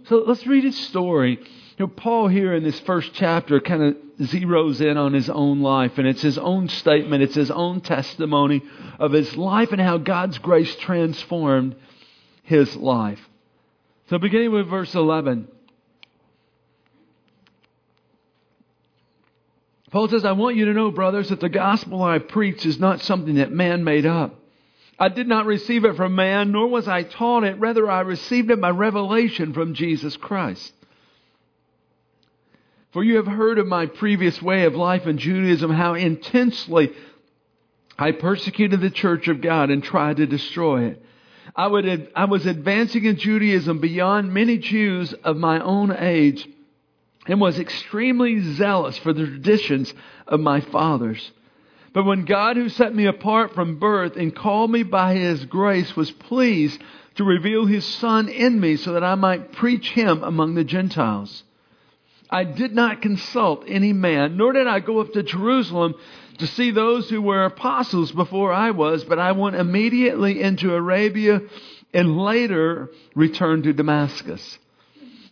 So 0.05 0.24
let's 0.27 0.45
read 0.45 0.63
his 0.63 0.77
story. 0.77 1.39
You 1.77 1.86
know, 1.86 1.88
Paul 1.88 2.27
here 2.27 2.53
in 2.53 2.63
this 2.63 2.79
first 2.81 3.13
chapter 3.13 3.60
kind 3.60 3.83
of 3.83 3.95
zeroes 4.19 4.81
in 4.81 4.98
on 4.98 5.13
his 5.13 5.29
own 5.29 5.62
life, 5.62 5.98
and 5.98 6.07
it's 6.07 6.22
his 6.22 6.38
own 6.38 6.67
statement, 6.69 7.24
it's 7.24 7.36
his 7.36 7.50
own 7.50 7.81
testimony 7.81 8.62
of 9.00 9.12
his 9.12 9.36
life 9.36 9.72
and 9.72 9.81
how 9.81 9.98
God's 9.98 10.38
grace 10.38 10.75
transformed 10.75 11.75
his 12.43 12.75
life. 12.75 13.19
So, 14.10 14.19
beginning 14.19 14.51
with 14.51 14.67
verse 14.67 14.93
11, 14.93 15.48
Paul 19.89 20.10
says, 20.10 20.25
I 20.25 20.33
want 20.33 20.57
you 20.57 20.65
to 20.65 20.74
know, 20.74 20.91
brothers, 20.91 21.29
that 21.29 21.39
the 21.39 21.50
gospel 21.50 22.03
I 22.03 22.19
preach 22.19 22.65
is 22.65 22.79
not 22.79 23.01
something 23.01 23.36
that 23.36 23.51
man 23.51 23.83
made 23.83 24.05
up. 24.05 24.42
I 25.00 25.09
did 25.09 25.27
not 25.27 25.45
receive 25.45 25.85
it 25.85 25.95
from 25.95 26.15
man, 26.15 26.51
nor 26.51 26.67
was 26.67 26.88
I 26.88 27.03
taught 27.03 27.43
it. 27.43 27.59
Rather, 27.59 27.89
I 27.89 28.01
received 28.01 28.51
it 28.51 28.62
by 28.62 28.69
revelation 28.69 29.53
from 29.53 29.73
Jesus 29.73 30.15
Christ. 30.17 30.73
For 32.91 33.03
you 33.03 33.15
have 33.15 33.25
heard 33.25 33.57
of 33.57 33.65
my 33.65 33.88
previous 33.88 34.39
way 34.41 34.65
of 34.65 34.75
life 34.75 35.07
in 35.07 35.17
Judaism, 35.17 35.71
how 35.71 35.95
intensely 35.95 36.91
I 37.97 38.12
persecuted 38.12 38.81
the 38.81 38.91
church 38.91 39.27
of 39.27 39.41
God 39.41 39.71
and 39.71 39.83
tried 39.83 40.17
to 40.17 40.27
destroy 40.27 40.85
it. 40.85 41.03
I, 41.55 41.67
would, 41.67 42.12
I 42.15 42.25
was 42.25 42.45
advancing 42.45 43.05
in 43.05 43.17
Judaism 43.17 43.79
beyond 43.79 44.33
many 44.33 44.57
Jews 44.57 45.13
of 45.23 45.38
my 45.38 45.59
own 45.59 45.91
age 45.91 46.47
and 47.27 47.41
was 47.41 47.59
extremely 47.59 48.39
zealous 48.41 48.97
for 49.00 49.13
the 49.13 49.25
traditions 49.25 49.93
of 50.27 50.39
my 50.39 50.62
fathers. 50.62 51.31
But 51.93 52.05
when 52.05 52.25
God, 52.25 52.57
who 52.57 52.69
set 52.69 52.95
me 52.95 53.05
apart 53.05 53.53
from 53.53 53.77
birth 53.77 54.17
and 54.17 54.35
called 54.35 54.71
me 54.71 54.83
by 54.83 55.13
his 55.15 55.45
grace, 55.45 55.95
was 55.95 56.09
pleased 56.12 56.81
to 57.15 57.23
reveal 57.23 57.65
his 57.65 57.85
Son 57.85 58.27
in 58.27 58.59
me 58.59 58.75
so 58.77 58.93
that 58.93 59.03
I 59.03 59.15
might 59.15 59.51
preach 59.51 59.91
him 59.91 60.23
among 60.23 60.55
the 60.55 60.63
Gentiles, 60.63 61.43
I 62.31 62.45
did 62.45 62.73
not 62.73 63.03
consult 63.03 63.65
any 63.67 63.93
man, 63.93 64.38
nor 64.38 64.53
did 64.53 64.65
I 64.65 64.79
go 64.79 65.00
up 65.00 65.13
to 65.13 65.21
Jerusalem 65.21 65.93
to 66.39 66.47
see 66.47 66.71
those 66.71 67.07
who 67.07 67.21
were 67.21 67.45
apostles 67.45 68.12
before 68.12 68.51
I 68.51 68.71
was, 68.71 69.03
but 69.03 69.19
I 69.19 69.33
went 69.33 69.55
immediately 69.55 70.41
into 70.41 70.73
Arabia 70.73 71.41
and 71.93 72.17
later 72.17 72.89
returned 73.13 73.65
to 73.65 73.73
Damascus. 73.73 74.57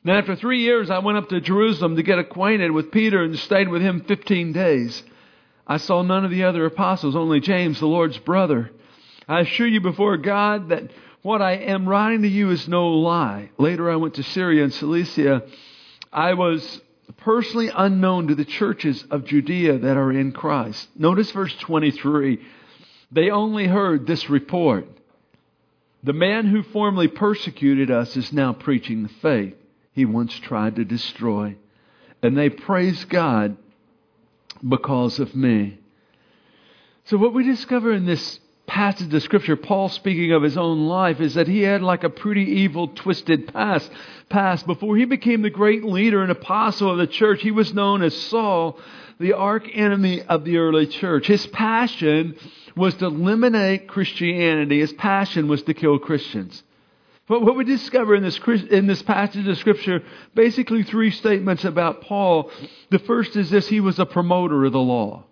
Now, 0.03 0.19
after 0.19 0.35
three 0.35 0.61
years, 0.61 0.91
I 0.91 0.99
went 0.99 1.17
up 1.17 1.29
to 1.29 1.41
Jerusalem 1.41 1.95
to 1.95 2.03
get 2.03 2.19
acquainted 2.19 2.69
with 2.69 2.91
Peter 2.91 3.23
and 3.23 3.37
stayed 3.37 3.69
with 3.69 3.81
him 3.81 4.01
15 4.01 4.51
days. 4.51 5.03
I 5.71 5.77
saw 5.77 6.01
none 6.01 6.25
of 6.25 6.31
the 6.31 6.43
other 6.43 6.65
apostles, 6.65 7.15
only 7.15 7.39
James, 7.39 7.79
the 7.79 7.87
Lord's 7.87 8.17
brother. 8.17 8.71
I 9.25 9.39
assure 9.39 9.67
you 9.67 9.79
before 9.79 10.17
God 10.17 10.67
that 10.67 10.91
what 11.21 11.41
I 11.41 11.53
am 11.53 11.87
writing 11.87 12.23
to 12.23 12.27
you 12.27 12.49
is 12.49 12.67
no 12.67 12.89
lie. 12.89 13.51
Later, 13.57 13.89
I 13.89 13.95
went 13.95 14.15
to 14.15 14.23
Syria 14.23 14.65
and 14.65 14.73
Cilicia. 14.73 15.43
I 16.11 16.33
was 16.33 16.81
personally 17.19 17.71
unknown 17.73 18.27
to 18.27 18.35
the 18.35 18.43
churches 18.43 19.05
of 19.09 19.23
Judea 19.23 19.77
that 19.77 19.95
are 19.95 20.11
in 20.11 20.33
Christ. 20.33 20.89
Notice 20.97 21.31
verse 21.31 21.55
23. 21.61 22.45
They 23.13 23.29
only 23.29 23.67
heard 23.67 24.05
this 24.05 24.29
report. 24.29 24.89
The 26.03 26.11
man 26.11 26.47
who 26.47 26.63
formerly 26.63 27.07
persecuted 27.07 27.89
us 27.89 28.17
is 28.17 28.33
now 28.33 28.51
preaching 28.51 29.03
the 29.03 29.13
faith 29.21 29.55
he 29.93 30.03
once 30.03 30.37
tried 30.37 30.75
to 30.75 30.83
destroy. 30.83 31.55
And 32.21 32.37
they 32.37 32.49
praise 32.49 33.05
God 33.05 33.55
because 34.67 35.19
of 35.19 35.35
me. 35.35 35.79
So, 37.05 37.17
what 37.17 37.33
we 37.33 37.43
discover 37.43 37.93
in 37.93 38.05
this 38.05 38.39
passage 38.67 39.13
of 39.13 39.23
Scripture, 39.23 39.57
Paul 39.57 39.89
speaking 39.89 40.31
of 40.31 40.43
his 40.43 40.57
own 40.57 40.87
life, 40.87 41.19
is 41.19 41.33
that 41.33 41.47
he 41.47 41.61
had 41.61 41.81
like 41.81 42.03
a 42.03 42.09
pretty 42.09 42.43
evil, 42.43 42.87
twisted 42.87 43.53
past. 43.53 43.91
Past 44.29 44.65
before 44.65 44.95
he 44.95 45.05
became 45.05 45.41
the 45.41 45.49
great 45.49 45.83
leader 45.83 46.21
and 46.21 46.31
apostle 46.31 46.91
of 46.91 46.97
the 46.97 47.07
church, 47.07 47.41
he 47.41 47.51
was 47.51 47.73
known 47.73 48.01
as 48.01 48.15
Saul, 48.15 48.79
the 49.19 49.33
arch 49.33 49.67
enemy 49.73 50.21
of 50.21 50.45
the 50.45 50.57
early 50.57 50.87
church. 50.87 51.27
His 51.27 51.45
passion 51.47 52.37
was 52.75 52.93
to 52.95 53.07
eliminate 53.07 53.87
Christianity. 53.87 54.79
His 54.79 54.93
passion 54.93 55.47
was 55.47 55.63
to 55.63 55.73
kill 55.73 55.99
Christians. 55.99 56.63
But 57.27 57.41
what 57.41 57.55
we 57.55 57.63
discover 57.63 58.15
in 58.15 58.23
this, 58.23 58.39
in 58.69 58.87
this 58.87 59.01
passage 59.01 59.47
of 59.47 59.57
Scripture, 59.57 60.03
basically 60.35 60.83
three 60.83 61.11
statements 61.11 61.63
about 61.63 62.01
Paul. 62.01 62.51
The 62.89 62.99
first 62.99 63.35
is 63.35 63.49
this, 63.49 63.67
he 63.67 63.79
was 63.79 63.99
a 63.99 64.05
promoter 64.05 64.65
of 64.65 64.73
the 64.73 64.79
law. 64.79 65.25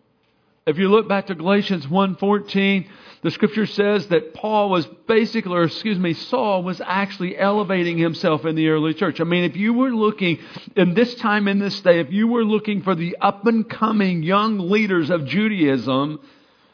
If 0.66 0.78
you 0.78 0.90
look 0.90 1.08
back 1.08 1.28
to 1.28 1.36
Galatians 1.36 1.88
1.14, 1.88 2.88
the 3.24 3.32
scripture 3.32 3.66
says 3.66 4.08
that 4.10 4.36
Paul 4.36 4.70
was 4.70 4.86
basically, 5.08 5.54
or 5.54 5.64
excuse 5.64 5.98
me, 5.98 6.14
Saul 6.14 6.62
was 6.62 6.80
actually 6.80 7.36
elevating 7.38 7.98
himself 7.98 8.46
in 8.46 8.56
the 8.56 8.70
early 8.70 8.94
church. 8.94 9.20
I 9.20 9.24
mean, 9.24 9.46
if 9.46 9.58
you 9.58 9.74
were 9.74 9.90
looking, 9.90 10.38
in 10.76 10.94
this 10.94 11.16
time, 11.16 11.48
in 11.48 11.58
this 11.58 11.82
day, 11.82 12.00
if 12.00 12.12
you 12.12 12.28
were 12.28 12.46
looking 12.46 12.84
for 12.84 12.94
the 12.94 13.18
up 13.20 13.48
and 13.48 13.68
coming 13.68 14.22
young 14.22 14.70
leaders 14.70 15.10
of 15.10 15.26
Judaism, 15.26 16.20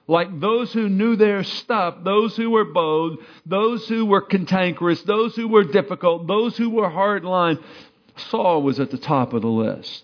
like 0.07 0.39
those 0.39 0.71
who 0.71 0.87
knew 0.87 1.15
their 1.15 1.43
stuff, 1.43 1.95
those 2.03 2.35
who 2.35 2.51
were 2.51 2.65
bold, 2.65 3.19
those 3.45 3.87
who 3.87 4.05
were 4.05 4.21
cantankerous, 4.21 5.01
those 5.03 5.35
who 5.35 5.47
were 5.47 5.63
difficult, 5.63 6.27
those 6.27 6.55
who 6.57 6.69
were 6.69 6.89
hardline. 6.89 7.61
Saul 8.15 8.61
was 8.61 8.79
at 8.79 8.91
the 8.91 8.97
top 8.97 9.33
of 9.33 9.41
the 9.41 9.47
list. 9.47 10.03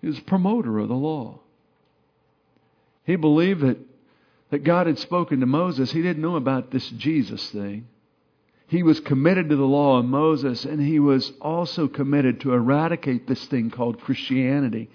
He 0.00 0.08
was 0.08 0.18
a 0.18 0.22
promoter 0.22 0.78
of 0.78 0.88
the 0.88 0.94
law. 0.94 1.40
He 3.04 3.16
believed 3.16 3.60
that, 3.60 3.78
that 4.50 4.64
God 4.64 4.88
had 4.88 4.98
spoken 4.98 5.40
to 5.40 5.46
Moses. 5.46 5.92
He 5.92 6.02
didn't 6.02 6.22
know 6.22 6.36
about 6.36 6.70
this 6.70 6.88
Jesus 6.90 7.48
thing. 7.50 7.86
He 8.68 8.82
was 8.82 8.98
committed 8.98 9.48
to 9.50 9.56
the 9.56 9.64
law 9.64 9.98
of 9.98 10.04
Moses, 10.04 10.64
and 10.64 10.80
he 10.80 10.98
was 10.98 11.32
also 11.40 11.86
committed 11.86 12.40
to 12.40 12.52
eradicate 12.52 13.28
this 13.28 13.44
thing 13.46 13.70
called 13.70 14.00
Christianity. 14.00 14.90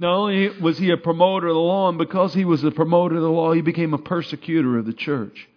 Not 0.00 0.14
only 0.14 0.48
was 0.60 0.78
he 0.78 0.90
a 0.90 0.96
promoter 0.96 1.48
of 1.48 1.54
the 1.54 1.60
law, 1.60 1.88
and 1.88 1.98
because 1.98 2.32
he 2.32 2.44
was 2.44 2.62
a 2.62 2.70
promoter 2.70 3.16
of 3.16 3.22
the 3.22 3.30
law, 3.30 3.52
he 3.52 3.62
became 3.62 3.94
a 3.94 3.98
persecutor 3.98 4.78
of 4.78 4.86
the 4.86 4.92
church. 4.92 5.48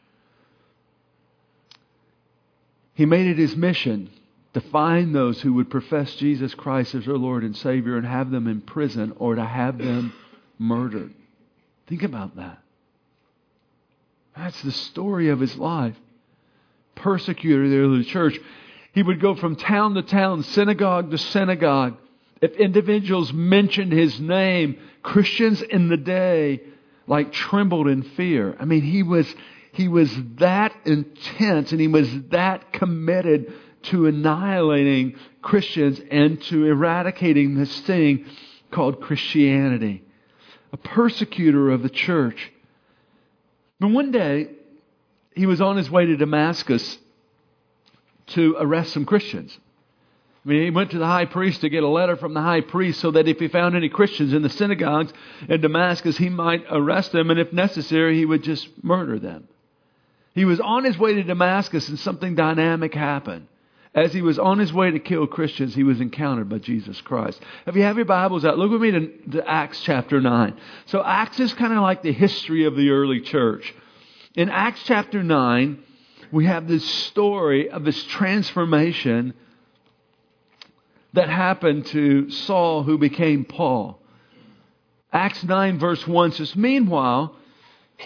He 2.93 3.05
made 3.05 3.27
it 3.27 3.37
his 3.37 3.55
mission 3.55 4.09
to 4.53 4.61
find 4.61 5.13
those 5.13 5.41
who 5.41 5.53
would 5.53 5.69
profess 5.69 6.15
Jesus 6.15 6.53
Christ 6.53 6.95
as 6.95 7.05
their 7.05 7.17
Lord 7.17 7.43
and 7.43 7.55
Savior 7.55 7.97
and 7.97 8.05
have 8.05 8.31
them 8.31 8.47
in 8.47 8.61
prison 8.61 9.13
or 9.17 9.35
to 9.35 9.45
have 9.45 9.77
them 9.77 10.13
murdered. 10.59 11.13
Think 11.87 12.03
about 12.03 12.35
that. 12.35 12.59
That's 14.35 14.61
the 14.61 14.71
story 14.71 15.29
of 15.29 15.39
his 15.39 15.55
life. 15.57 15.95
Persecutor 16.95 17.83
of 17.83 17.97
the 17.97 18.03
church. 18.03 18.39
He 18.93 19.03
would 19.03 19.21
go 19.21 19.35
from 19.35 19.55
town 19.55 19.93
to 19.93 20.01
town, 20.01 20.43
synagogue 20.43 21.11
to 21.11 21.17
synagogue, 21.17 21.97
if 22.41 22.53
individuals 22.55 23.31
mentioned 23.31 23.91
his 23.91 24.19
name, 24.19 24.77
Christians 25.03 25.61
in 25.61 25.89
the 25.89 25.97
day 25.97 26.61
like 27.07 27.31
trembled 27.31 27.87
in 27.87 28.03
fear. 28.03 28.55
I 28.59 28.65
mean, 28.65 28.81
he 28.81 29.03
was, 29.03 29.33
he 29.73 29.87
was 29.87 30.11
that 30.37 30.75
intense 30.85 31.71
and 31.71 31.79
he 31.79 31.87
was 31.87 32.09
that 32.29 32.73
committed 32.73 33.53
to 33.83 34.07
annihilating 34.07 35.15
Christians 35.41 35.99
and 36.11 36.41
to 36.43 36.65
eradicating 36.65 37.55
this 37.55 37.81
thing 37.81 38.25
called 38.71 39.01
Christianity. 39.01 40.03
A 40.73 40.77
persecutor 40.77 41.69
of 41.71 41.83
the 41.83 41.89
church. 41.89 42.51
But 43.79 43.89
one 43.89 44.11
day, 44.11 44.49
he 45.35 45.45
was 45.45 45.61
on 45.61 45.77
his 45.77 45.89
way 45.89 46.05
to 46.05 46.15
Damascus 46.15 46.97
to 48.27 48.55
arrest 48.59 48.93
some 48.93 49.05
Christians. 49.05 49.57
I 50.43 50.49
mean, 50.49 50.63
he 50.63 50.69
went 50.71 50.91
to 50.91 50.97
the 50.97 51.05
high 51.05 51.25
priest 51.25 51.61
to 51.61 51.69
get 51.69 51.83
a 51.83 51.87
letter 51.87 52.15
from 52.15 52.33
the 52.33 52.41
high 52.41 52.61
priest 52.61 52.99
so 52.99 53.11
that 53.11 53.27
if 53.27 53.37
he 53.37 53.47
found 53.47 53.75
any 53.75 53.89
Christians 53.89 54.33
in 54.33 54.41
the 54.41 54.49
synagogues 54.49 55.13
in 55.47 55.61
Damascus, 55.61 56.17
he 56.17 56.29
might 56.29 56.65
arrest 56.71 57.11
them, 57.11 57.29
and 57.29 57.39
if 57.39 57.53
necessary, 57.53 58.17
he 58.17 58.25
would 58.25 58.43
just 58.43 58.67
murder 58.83 59.19
them. 59.19 59.47
He 60.33 60.45
was 60.45 60.59
on 60.59 60.83
his 60.83 60.97
way 60.97 61.13
to 61.13 61.23
Damascus, 61.23 61.89
and 61.89 61.99
something 61.99 62.33
dynamic 62.33 62.95
happened. 62.95 63.47
As 63.93 64.13
he 64.13 64.21
was 64.21 64.39
on 64.39 64.57
his 64.57 64.71
way 64.71 64.89
to 64.89 64.99
kill 64.99 65.27
Christians, 65.27 65.75
he 65.75 65.83
was 65.83 65.99
encountered 65.99 66.47
by 66.47 66.59
Jesus 66.59 66.99
Christ. 67.01 67.39
If 67.67 67.75
you 67.75 67.83
have 67.83 67.97
your 67.97 68.05
Bibles 68.05 68.45
out, 68.45 68.57
look 68.57 68.71
with 68.71 68.81
me 68.81 68.91
to, 68.91 69.07
to 69.33 69.47
Acts 69.47 69.81
chapter 69.81 70.21
9. 70.21 70.57
So, 70.85 71.03
Acts 71.03 71.39
is 71.41 71.53
kind 71.53 71.73
of 71.73 71.81
like 71.81 72.01
the 72.01 72.13
history 72.13 72.63
of 72.63 72.75
the 72.77 72.89
early 72.91 73.19
church. 73.19 73.75
In 74.33 74.49
Acts 74.49 74.81
chapter 74.85 75.21
9, 75.21 75.83
we 76.31 76.45
have 76.45 76.69
this 76.69 76.89
story 76.89 77.69
of 77.69 77.83
this 77.83 78.01
transformation 78.05 79.33
that 81.13 81.29
happened 81.29 81.85
to 81.87 82.29
Saul 82.29 82.83
who 82.83 82.97
became 82.97 83.45
Paul. 83.45 84.01
Acts 85.11 85.43
9, 85.43 85.77
verse 85.77 86.07
1 86.07 86.31
says, 86.33 86.55
Meanwhile, 86.55 87.35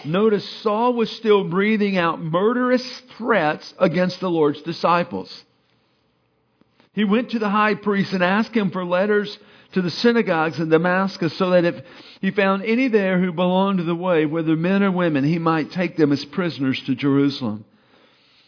notice 0.04 0.48
Saul 0.62 0.94
was 0.94 1.10
still 1.10 1.44
breathing 1.44 1.96
out 1.96 2.20
murderous 2.20 2.84
threats 3.16 3.72
against 3.78 4.20
the 4.20 4.30
Lord's 4.30 4.62
disciples. 4.62 5.44
He 6.92 7.04
went 7.04 7.30
to 7.30 7.38
the 7.38 7.50
high 7.50 7.74
priest 7.74 8.12
and 8.12 8.24
asked 8.24 8.56
him 8.56 8.70
for 8.70 8.84
letters 8.84 9.38
to 9.72 9.82
the 9.82 9.90
synagogues 9.90 10.58
in 10.58 10.70
Damascus 10.70 11.36
so 11.36 11.50
that 11.50 11.64
if 11.64 11.82
he 12.20 12.30
found 12.30 12.64
any 12.64 12.88
there 12.88 13.20
who 13.20 13.32
belonged 13.32 13.78
to 13.78 13.84
the 13.84 13.94
way, 13.94 14.24
whether 14.24 14.56
men 14.56 14.82
or 14.82 14.90
women, 14.90 15.22
he 15.22 15.38
might 15.38 15.70
take 15.70 15.96
them 15.96 16.10
as 16.10 16.24
prisoners 16.24 16.80
to 16.84 16.94
Jerusalem. 16.94 17.64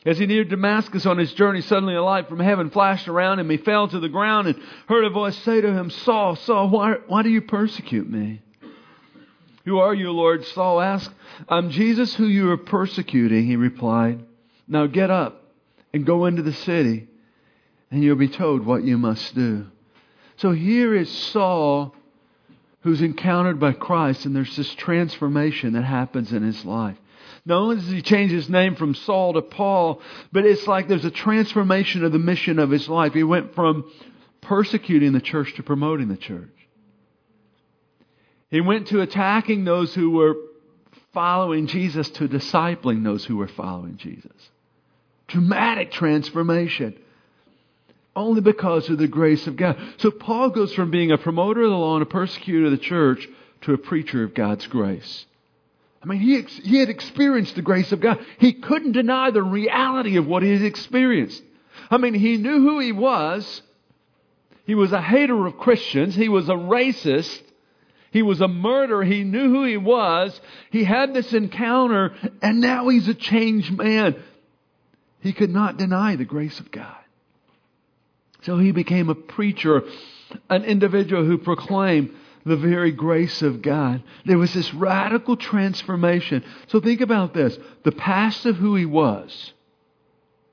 As 0.06 0.18
he 0.18 0.26
neared 0.26 0.48
Damascus 0.48 1.06
on 1.06 1.18
his 1.18 1.32
journey, 1.32 1.60
suddenly 1.60 1.94
a 1.94 2.02
light 2.02 2.28
from 2.28 2.40
heaven 2.40 2.70
flashed 2.70 3.08
around 3.08 3.40
him. 3.40 3.50
He 3.50 3.56
fell 3.56 3.88
to 3.88 3.98
the 3.98 4.08
ground 4.08 4.48
and 4.48 4.60
heard 4.86 5.04
a 5.04 5.10
voice 5.10 5.36
say 5.38 5.60
to 5.60 5.72
him, 5.72 5.90
Saul, 5.90 6.36
Saul, 6.36 6.70
why, 6.70 6.94
why 7.06 7.22
do 7.22 7.28
you 7.28 7.42
persecute 7.42 8.08
me? 8.08 8.40
Who 9.64 9.78
are 9.78 9.94
you, 9.94 10.12
Lord? 10.12 10.44
Saul 10.46 10.80
asked. 10.80 11.10
I'm 11.48 11.70
Jesus 11.70 12.14
who 12.14 12.26
you 12.26 12.50
are 12.52 12.56
persecuting, 12.56 13.46
he 13.46 13.56
replied. 13.56 14.24
Now 14.66 14.86
get 14.86 15.10
up 15.10 15.42
and 15.92 16.06
go 16.06 16.26
into 16.26 16.42
the 16.42 16.52
city, 16.52 17.08
and 17.90 18.02
you'll 18.02 18.16
be 18.16 18.28
told 18.28 18.64
what 18.64 18.84
you 18.84 18.96
must 18.98 19.34
do. 19.34 19.66
So 20.36 20.52
here 20.52 20.94
is 20.94 21.10
Saul 21.10 21.94
who's 22.82 23.02
encountered 23.02 23.58
by 23.58 23.72
Christ, 23.72 24.24
and 24.24 24.34
there's 24.34 24.56
this 24.56 24.72
transformation 24.74 25.72
that 25.72 25.82
happens 25.82 26.32
in 26.32 26.42
his 26.42 26.64
life. 26.64 26.96
Not 27.48 27.62
only 27.62 27.76
does 27.76 27.88
he 27.88 28.02
change 28.02 28.30
his 28.30 28.50
name 28.50 28.76
from 28.76 28.94
Saul 28.94 29.32
to 29.32 29.40
Paul, 29.40 30.02
but 30.30 30.44
it's 30.44 30.66
like 30.66 30.86
there's 30.86 31.06
a 31.06 31.10
transformation 31.10 32.04
of 32.04 32.12
the 32.12 32.18
mission 32.18 32.58
of 32.58 32.70
his 32.70 32.90
life. 32.90 33.14
He 33.14 33.24
went 33.24 33.54
from 33.54 33.90
persecuting 34.42 35.12
the 35.12 35.20
church 35.22 35.54
to 35.54 35.62
promoting 35.62 36.08
the 36.08 36.18
church. 36.18 36.50
He 38.50 38.60
went 38.60 38.88
to 38.88 39.00
attacking 39.00 39.64
those 39.64 39.94
who 39.94 40.10
were 40.10 40.34
following 41.14 41.68
Jesus 41.68 42.10
to 42.10 42.28
discipling 42.28 43.02
those 43.02 43.24
who 43.24 43.38
were 43.38 43.48
following 43.48 43.96
Jesus. 43.96 44.50
Dramatic 45.26 45.90
transformation. 45.90 46.98
Only 48.14 48.42
because 48.42 48.90
of 48.90 48.98
the 48.98 49.08
grace 49.08 49.46
of 49.46 49.56
God. 49.56 49.78
So 49.96 50.10
Paul 50.10 50.50
goes 50.50 50.74
from 50.74 50.90
being 50.90 51.12
a 51.12 51.18
promoter 51.18 51.62
of 51.62 51.70
the 51.70 51.76
law 51.76 51.94
and 51.94 52.02
a 52.02 52.06
persecutor 52.06 52.66
of 52.66 52.72
the 52.72 52.76
church 52.76 53.26
to 53.62 53.72
a 53.72 53.78
preacher 53.78 54.22
of 54.22 54.34
God's 54.34 54.66
grace. 54.66 55.24
I 56.02 56.06
mean, 56.06 56.20
he, 56.20 56.40
he 56.42 56.78
had 56.78 56.88
experienced 56.88 57.56
the 57.56 57.62
grace 57.62 57.90
of 57.92 58.00
God. 58.00 58.24
He 58.38 58.52
couldn't 58.52 58.92
deny 58.92 59.30
the 59.30 59.42
reality 59.42 60.16
of 60.16 60.26
what 60.26 60.42
he 60.42 60.52
had 60.52 60.62
experienced. 60.62 61.42
I 61.90 61.96
mean, 61.96 62.14
he 62.14 62.36
knew 62.36 62.60
who 62.60 62.78
he 62.78 62.92
was. 62.92 63.62
He 64.64 64.74
was 64.74 64.92
a 64.92 65.02
hater 65.02 65.46
of 65.46 65.58
Christians. 65.58 66.14
He 66.14 66.28
was 66.28 66.48
a 66.48 66.54
racist. 66.54 67.42
He 68.10 68.22
was 68.22 68.40
a 68.40 68.48
murderer. 68.48 69.02
He 69.02 69.24
knew 69.24 69.50
who 69.50 69.64
he 69.64 69.76
was. 69.76 70.38
He 70.70 70.84
had 70.84 71.14
this 71.14 71.32
encounter, 71.32 72.14
and 72.42 72.60
now 72.60 72.88
he's 72.88 73.08
a 73.08 73.14
changed 73.14 73.76
man. 73.76 74.22
He 75.20 75.32
could 75.32 75.50
not 75.50 75.78
deny 75.78 76.16
the 76.16 76.24
grace 76.24 76.60
of 76.60 76.70
God. 76.70 76.94
So 78.42 78.56
he 78.58 78.70
became 78.70 79.08
a 79.08 79.14
preacher, 79.14 79.82
an 80.48 80.64
individual 80.64 81.24
who 81.24 81.38
proclaimed 81.38 82.14
the 82.44 82.56
very 82.56 82.92
grace 82.92 83.42
of 83.42 83.62
God. 83.62 84.02
There 84.24 84.38
was 84.38 84.54
this 84.54 84.72
radical 84.74 85.36
transformation. 85.36 86.44
So 86.68 86.80
think 86.80 87.00
about 87.00 87.34
this 87.34 87.58
the 87.84 87.92
past 87.92 88.46
of 88.46 88.56
who 88.56 88.74
he 88.76 88.86
was 88.86 89.52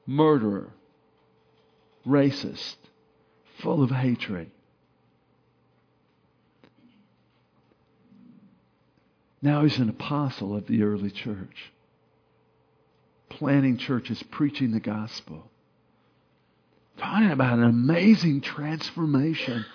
murderer, 0.07 0.71
racist, 2.05 2.75
full 3.59 3.81
of 3.81 3.89
hatred. 3.89 4.51
Now 9.41 9.63
he's 9.63 9.77
an 9.77 9.89
apostle 9.89 10.55
of 10.55 10.65
the 10.65 10.83
early 10.83 11.11
church, 11.11 11.71
planting 13.29 13.77
churches, 13.77 14.23
preaching 14.23 14.71
the 14.71 14.79
gospel. 14.79 15.51
Talking 16.97 17.31
about 17.31 17.59
an 17.59 17.63
amazing 17.63 18.41
transformation. 18.41 19.65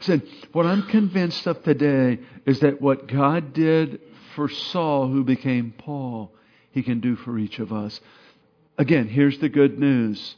Said, 0.00 0.22
what 0.52 0.66
I'm 0.66 0.82
convinced 0.82 1.46
of 1.46 1.62
today 1.62 2.18
is 2.44 2.60
that 2.60 2.80
what 2.80 3.06
God 3.08 3.52
did 3.52 4.00
for 4.34 4.48
Saul, 4.48 5.08
who 5.08 5.24
became 5.24 5.74
Paul, 5.76 6.32
he 6.70 6.82
can 6.82 7.00
do 7.00 7.16
for 7.16 7.38
each 7.38 7.58
of 7.58 7.72
us. 7.72 8.00
Again, 8.78 9.08
here's 9.08 9.38
the 9.38 9.48
good 9.48 9.78
news. 9.78 10.36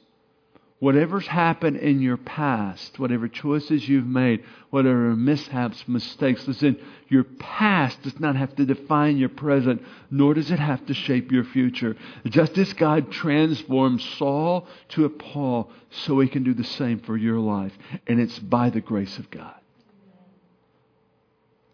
Whatever's 0.80 1.26
happened 1.26 1.78
in 1.78 2.00
your 2.00 2.16
past, 2.16 3.00
whatever 3.00 3.26
choices 3.26 3.88
you've 3.88 4.06
made, 4.06 4.44
whatever 4.70 5.16
mishaps, 5.16 5.88
mistakes, 5.88 6.46
listen, 6.46 6.78
your 7.08 7.24
past 7.24 8.00
does 8.02 8.20
not 8.20 8.36
have 8.36 8.54
to 8.54 8.64
define 8.64 9.16
your 9.16 9.28
present, 9.28 9.82
nor 10.08 10.34
does 10.34 10.52
it 10.52 10.60
have 10.60 10.86
to 10.86 10.94
shape 10.94 11.32
your 11.32 11.42
future. 11.42 11.96
Just 12.26 12.56
as 12.58 12.72
God 12.74 13.10
transformed 13.10 14.00
Saul 14.00 14.68
to 14.90 15.04
a 15.04 15.08
Paul, 15.08 15.68
so 15.90 16.20
he 16.20 16.28
can 16.28 16.44
do 16.44 16.54
the 16.54 16.62
same 16.62 17.00
for 17.00 17.16
your 17.16 17.40
life. 17.40 17.76
And 18.06 18.20
it's 18.20 18.38
by 18.38 18.70
the 18.70 18.80
grace 18.80 19.18
of 19.18 19.32
God. 19.32 19.54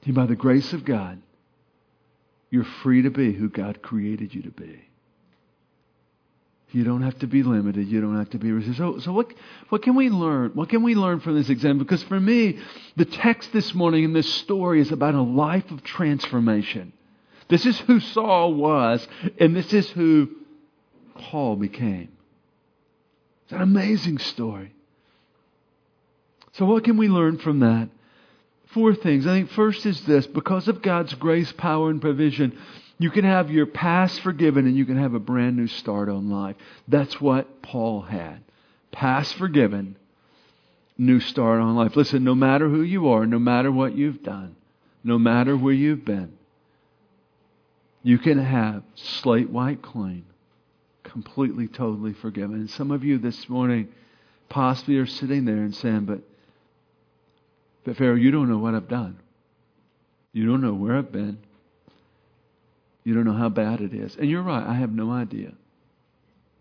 And 0.07 0.15
by 0.15 0.25
the 0.25 0.37
grace 0.37 0.73
of 0.73 0.85
God, 0.87 1.21
you're 2.49 2.65
free 2.65 3.03
to 3.03 3.11
be 3.11 3.35
who 3.35 3.51
God 3.51 3.83
created 3.83 4.35
you 4.35 4.43
to 4.43 4.51
be. 4.51 4.89
You 6.75 6.83
don't 6.83 7.03
have 7.03 7.17
to 7.21 7.29
be 7.29 7.45
limited. 7.45 7.87
You 7.87 8.01
don't 8.01 8.19
have 8.19 8.31
to 8.31 8.39
be 8.39 8.51
resistant. 8.51 8.79
So, 8.79 8.99
so 8.99 9.13
what, 9.13 9.33
what 9.69 9.83
can 9.83 9.95
we 9.95 10.11
learn? 10.11 10.51
What 10.55 10.71
can 10.71 10.83
we 10.83 10.97
learn 10.97 11.21
from 11.21 11.37
this 11.37 11.49
example? 11.49 11.85
Because 11.85 12.03
for 12.03 12.19
me, 12.19 12.59
the 12.97 13.05
text 13.05 13.53
this 13.53 13.73
morning 13.75 14.03
in 14.03 14.13
this 14.13 14.29
story 14.35 14.81
is 14.81 14.91
about 14.91 15.15
a 15.15 15.23
life 15.23 15.71
of 15.71 15.85
transformation. 15.85 16.93
This 17.49 17.65
is 17.65 17.79
who 17.79 18.01
Saul 18.01 18.55
was, 18.55 19.07
and 19.39 19.55
this 19.55 19.73
is 19.73 19.89
who 19.91 20.31
Paul 21.15 21.55
became. 21.55 22.09
It's 23.45 23.53
an 23.53 23.63
amazing 23.63 24.19
story. 24.19 24.75
So, 26.55 26.65
what 26.65 26.83
can 26.83 26.97
we 26.97 27.07
learn 27.07 27.39
from 27.39 27.61
that? 27.61 27.89
Four 28.73 28.97
things. 28.97 29.29
I 29.29 29.31
think 29.31 29.51
first 29.51 29.87
is 29.87 30.01
this 30.07 30.27
because 30.27 30.67
of 30.67 30.83
God's 30.83 31.15
grace, 31.15 31.53
power, 31.53 31.91
and 31.91 32.01
provision, 32.01 32.59
you 32.99 33.11
can 33.11 33.25
have 33.25 33.51
your 33.51 33.67
past 33.67 34.21
forgiven 34.21 34.67
and 34.67 34.77
you 34.77 34.85
can 34.85 34.97
have 34.97 35.15
a 35.15 35.19
brand 35.19 35.57
new 35.57 35.67
start 35.67 36.09
on 36.09 36.31
life. 36.31 36.57
That's 36.87 37.21
what 37.21 37.63
Paul 37.63 38.03
had. 38.03 38.41
Past 38.93 39.35
forgiven, 39.35 39.97
new 40.97 41.19
start 41.21 41.61
on 41.61 41.75
life. 41.75 41.97
Listen, 41.97 42.23
no 42.23 42.35
matter 42.35 42.69
who 42.69 42.83
you 42.83 43.09
are, 43.09 43.27
no 43.27 43.39
matter 43.39 43.73
what 43.73 43.97
you've 43.97 44.23
done, 44.23 44.55
no 45.03 45.19
matter 45.19 45.57
where 45.57 45.75
you've 45.75 46.05
been, 46.05 46.39
you 48.03 48.19
can 48.19 48.39
have 48.39 48.83
slate 48.95 49.51
white 49.51 49.83
clean, 49.83 50.25
completely, 51.03 51.67
totally 51.67 52.13
forgiven. 52.13 52.57
And 52.57 52.71
some 52.71 52.91
of 52.91 53.03
you 53.03 53.19
this 53.19 53.49
morning 53.49 53.89
possibly 54.49 54.99
are 54.99 55.07
sitting 55.07 55.47
there 55.47 55.57
and 55.57 55.75
saying, 55.75 56.05
but, 56.05 56.21
but 57.85 57.97
Pharaoh, 57.97 58.15
you 58.15 58.31
don't 58.31 58.49
know 58.49 58.59
what 58.59 58.75
I've 58.75 58.89
done. 58.89 59.19
You 60.33 60.47
don't 60.47 60.61
know 60.61 60.75
where 60.75 60.97
I've 60.97 61.11
been. 61.11 61.39
You 63.05 63.15
don't 63.15 63.25
know 63.25 63.35
how 63.35 63.51
bad 63.51 63.81
it 63.81 63.95
is. 63.95 64.17
And 64.17 64.29
you're 64.29 64.43
right, 64.43 64.67
I 64.67 64.75
have 64.75 64.93
no 64.93 65.13
idea. 65.13 65.53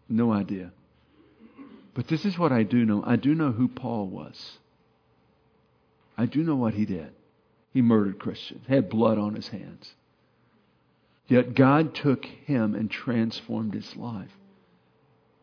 No 0.09 0.31
idea. 0.31 0.71
But 1.93 2.07
this 2.07 2.25
is 2.25 2.37
what 2.37 2.51
I 2.51 2.63
do 2.63 2.85
know. 2.85 3.03
I 3.05 3.15
do 3.15 3.33
know 3.33 3.51
who 3.51 3.67
Paul 3.67 4.07
was. 4.07 4.57
I 6.17 6.25
do 6.25 6.43
know 6.43 6.55
what 6.55 6.73
he 6.73 6.85
did. 6.85 7.11
He 7.71 7.81
murdered 7.81 8.19
Christians, 8.19 8.65
had 8.67 8.89
blood 8.89 9.17
on 9.17 9.33
his 9.33 9.47
hands. 9.47 9.93
Yet 11.27 11.55
God 11.55 11.95
took 11.95 12.25
him 12.25 12.75
and 12.75 12.91
transformed 12.91 13.73
his 13.73 13.95
life. 13.95 14.29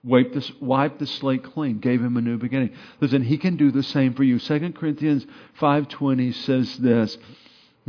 Wiped 0.05 0.35
the, 0.35 0.53
wiped 0.61 0.99
the 0.99 1.07
slate 1.07 1.43
clean, 1.43 1.79
gave 1.79 2.01
him 2.01 2.17
a 2.17 2.23
new 2.23 2.39
beginning. 2.39 2.73
Listen, 3.01 3.23
he 3.23 3.37
can 3.37 3.57
do 3.57 3.71
the 3.71 3.83
same 3.83 4.15
for 4.15 4.23
you. 4.23 4.39
2 4.39 4.73
Corinthians 4.73 5.27
5.20 5.61 6.35
says 6.35 6.77
this, 6.79 7.19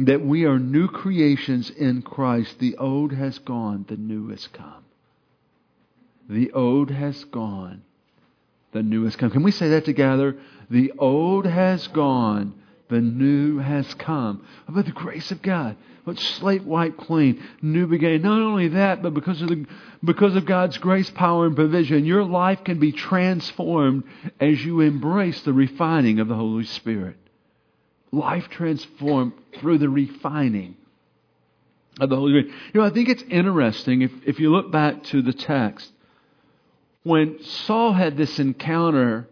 that 0.05 0.23
we 0.23 0.45
are 0.45 0.59
new 0.59 0.87
creations 0.87 1.69
in 1.69 2.01
Christ. 2.01 2.59
The 2.59 2.77
old 2.77 3.11
has 3.11 3.39
gone, 3.39 3.85
the 3.87 3.97
new 3.97 4.29
has 4.29 4.47
come. 4.47 4.85
The 6.29 6.51
old 6.51 6.91
has 6.91 7.23
gone, 7.25 7.83
the 8.71 8.83
new 8.83 9.03
has 9.05 9.15
come. 9.15 9.31
Can 9.31 9.43
we 9.43 9.51
say 9.51 9.69
that 9.69 9.85
together? 9.85 10.37
The 10.69 10.93
old 10.97 11.45
has 11.45 11.87
gone, 11.87 12.53
the 12.89 13.01
new 13.01 13.57
has 13.57 13.93
come. 13.95 14.45
About 14.67 14.85
the 14.85 14.91
grace 14.91 15.31
of 15.31 15.41
God. 15.41 15.75
But 16.05 16.17
slate 16.17 16.63
white 16.63 16.97
clean, 16.97 17.43
new 17.61 17.85
beginning. 17.85 18.23
Not 18.23 18.41
only 18.41 18.69
that, 18.69 19.03
but 19.03 19.13
because 19.13 19.41
of 19.41 19.49
the 19.49 19.67
because 20.03 20.35
of 20.35 20.45
God's 20.45 20.79
grace, 20.79 21.11
power, 21.11 21.45
and 21.45 21.55
provision, 21.55 22.05
your 22.05 22.23
life 22.23 22.63
can 22.63 22.79
be 22.79 22.91
transformed 22.91 24.03
as 24.39 24.65
you 24.65 24.79
embrace 24.79 25.43
the 25.43 25.53
refining 25.53 26.19
of 26.19 26.27
the 26.27 26.35
Holy 26.35 26.65
Spirit 26.65 27.17
life 28.11 28.49
transformed 28.49 29.33
through 29.59 29.77
the 29.77 29.89
refining 29.89 30.75
of 31.99 32.09
the 32.09 32.15
Holy 32.15 32.31
Spirit. 32.31 32.57
You 32.73 32.81
know, 32.81 32.85
I 32.85 32.89
think 32.89 33.09
it's 33.09 33.23
interesting 33.23 34.01
if, 34.01 34.11
if 34.25 34.39
you 34.39 34.51
look 34.51 34.71
back 34.71 35.03
to 35.05 35.21
the 35.21 35.33
text. 35.33 35.91
When 37.03 37.41
Saul 37.43 37.93
had 37.93 38.17
this 38.17 38.37
encounter, 38.39 39.27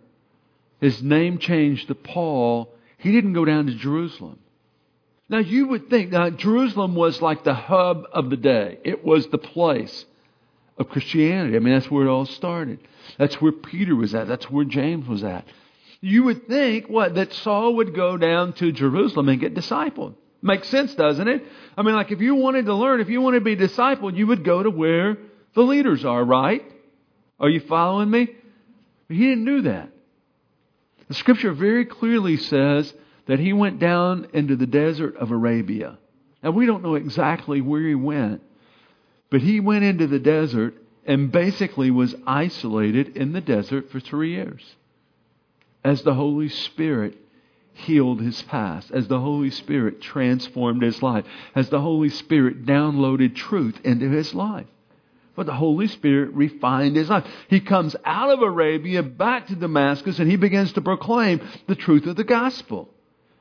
his 0.82 1.04
name 1.04 1.38
changed 1.38 1.88
to 1.88 1.96
Paul, 1.96 2.74
he 2.98 3.12
didn't 3.12 3.34
go 3.34 3.46
down 3.46 3.68
to 3.68 3.76
Jerusalem. 3.76 4.39
Now, 5.28 5.38
you 5.38 5.68
would 5.68 5.89
think 5.89 6.12
that 6.12 6.38
Jerusalem 6.38 6.96
was 6.96 7.22
like 7.22 7.44
the 7.44 7.54
hub 7.54 8.06
of 8.12 8.30
the 8.30 8.38
day, 8.38 8.80
it 8.84 9.04
was 9.04 9.28
the 9.28 9.38
place 9.38 10.06
of 10.78 10.89
Christianity. 10.89 11.56
I 11.56 11.60
mean, 11.60 11.74
that's 11.74 11.92
where 11.92 12.08
it 12.08 12.10
all 12.10 12.26
started. 12.26 12.80
That's 13.18 13.39
where 13.42 13.52
Peter 13.52 13.96
was 13.96 14.15
at, 14.15 14.28
that's 14.28 14.50
where 14.50 14.65
James 14.65 15.08
was 15.08 15.24
at 15.24 15.46
you 16.02 16.24
would 16.24 16.48
think 16.48 16.88
what 16.88 17.16
that 17.16 17.34
Saul 17.34 17.76
would 17.76 17.94
go 17.94 18.18
down 18.18 18.54
to 18.54 18.72
Jerusalem 18.72 19.30
and 19.30 19.40
get 19.40 19.54
discipled. 19.54 20.16
Makes 20.42 20.70
sense, 20.70 20.96
doesn't 20.96 21.28
it? 21.28 21.44
I 21.76 21.82
mean, 21.82 21.96
like 21.96 22.12
if 22.12 22.22
you 22.22 22.36
wanted 22.36 22.66
to 22.66 22.74
learn, 22.74 23.02
if 23.02 23.10
you 23.10 23.20
wanted 23.20 23.40
to 23.40 23.46
be 23.46 23.58
discipled, 23.58 24.16
you 24.16 24.28
would 24.28 24.46
go 24.46 24.64
to 24.64 24.70
where 24.70 25.18
the 25.54 25.62
leaders 25.62 26.06
are, 26.06 26.24
right? 26.24 26.64
Are 27.40 27.50
you 27.50 27.60
following 27.62 28.10
me? 28.10 28.30
But 29.08 29.18
he 29.18 29.28
didn't 29.28 29.46
do 29.46 29.62
that. 29.64 29.90
The 31.10 31.14
scripture 31.16 31.52
very 31.52 31.86
clearly 31.86 32.38
says 32.38 32.94
that 33.26 33.40
he 33.40 33.52
went 33.52 33.80
down 33.80 34.28
into 34.34 34.56
the 34.56 34.68
desert 34.68 35.18
of 35.18 35.32
Arabia. 35.32 35.98
Now, 36.42 36.52
we 36.52 36.66
don't 36.66 36.84
know 36.84 36.96
exactly 36.96 37.60
where 37.60 37.82
he 37.82 37.96
went, 37.96 38.42
but 39.30 39.42
he 39.42 39.60
went 39.60 39.84
into 39.84 40.08
the 40.08 40.20
desert 40.20 40.76
and 41.06 41.32
basically 41.32 41.92
was 41.92 42.16
isolated 42.26 43.18
in 43.18 43.34
the 43.34 43.42
desert 43.42 43.92
for 43.92 44.00
three 44.00 44.32
years 44.36 44.64
as 45.84 46.02
the 46.02 46.13
Holy 46.13 46.50
Spirit 46.50 47.18
healed 47.74 48.22
his 48.22 48.42
past, 48.44 48.92
as 48.92 49.08
the 49.08 49.20
Holy 49.20 49.50
Spirit 49.50 50.02
transformed 50.02 50.82
his 50.82 51.02
life, 51.02 51.26
as 51.56 51.70
the 51.70 51.80
Holy 51.80 52.10
Spirit 52.10 52.65
downloaded 52.65 53.36
truth 53.36 53.80
into 53.84 54.10
his 54.10 54.34
life. 54.34 54.68
But 55.36 55.46
the 55.46 55.54
Holy 55.54 55.88
Spirit 55.88 56.34
refined 56.34 56.98
his 56.98 57.10
life. 57.10 57.26
He 57.48 57.62
comes 57.62 57.96
out 58.04 58.30
of 58.30 58.42
Arabia 58.42 59.02
back 59.02 59.48
to 59.48 59.56
Damascus 59.56 60.20
and 60.20 60.30
he 60.30 60.36
begins 60.36 60.74
to 60.74 60.82
proclaim 60.82 61.39
the 61.68 61.76
truth 61.76 62.06
of 62.08 62.18
the 62.18 62.26
gospel. 62.26 62.89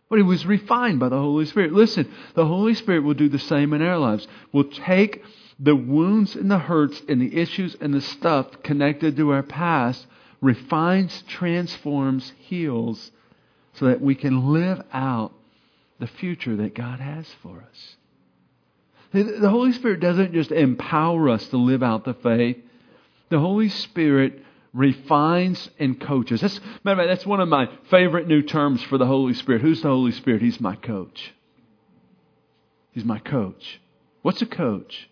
But 0.09 0.17
he 0.17 0.23
was 0.23 0.47
refined 0.47 1.01
by 1.01 1.09
the 1.09 1.19
Holy 1.19 1.45
Spirit. 1.45 1.73
Listen, 1.73 2.09
the 2.35 2.47
Holy 2.47 2.75
Spirit 2.75 3.03
will 3.03 3.15
do 3.15 3.29
the 3.29 3.39
same 3.41 3.73
in 3.73 3.83
our 3.83 3.99
lives. 3.99 4.29
We'll 4.53 4.71
take 4.71 5.25
the 5.59 5.75
wounds 5.75 6.37
and 6.37 6.49
the 6.49 6.59
hurts 6.59 7.03
and 7.09 7.21
the 7.21 7.37
issues 7.37 7.77
and 7.81 7.93
the 7.93 8.01
stuff 8.01 8.63
connected 8.63 9.17
to 9.17 9.31
our 9.31 9.43
past 9.43 10.07
refines, 10.41 11.25
transforms, 11.29 12.33
heals 12.39 13.11
so 13.75 13.87
that 13.87 14.01
we 14.01 14.15
can 14.15 14.53
live 14.53 14.83
out 14.93 15.33
the 15.99 16.07
future 16.07 16.57
that 16.57 16.75
God 16.75 17.01
has 17.01 17.27
for 17.43 17.65
us. 17.69 17.97
The 19.13 19.51
Holy 19.51 19.73
Spirit 19.73 20.01
doesn't 20.01 20.35
just 20.35 20.53
empower 20.53 21.29
us 21.29 21.47
to 21.49 21.57
live 21.57 21.83
out 21.83 22.05
the 22.05 22.15
faith. 22.15 22.59
The 23.31 23.39
Holy 23.39 23.69
Spirit 23.69 24.45
refines 24.75 25.71
and 25.79 25.99
coaches. 25.99 26.41
That's, 26.41 26.61
matter 26.85 27.03
fact, 27.03 27.09
that's 27.09 27.27
one 27.27 27.41
of 27.41 27.49
my 27.49 27.69
favorite 27.91 28.29
new 28.29 28.43
terms 28.43 28.83
for 28.83 28.99
the 28.99 29.07
Holy 29.07 29.35
Spirit. 29.35 29.63
Who's 29.63 29.83
the 29.83 29.89
Holy 29.89 30.13
Spirit? 30.13 30.43
He's 30.43 30.61
my 30.61 30.77
coach. 30.77 31.33
He's 32.93 33.05
my 33.05 33.19
coach. 33.19 33.81
What's 34.23 34.43
a 34.43 34.47
coach? 34.47 35.09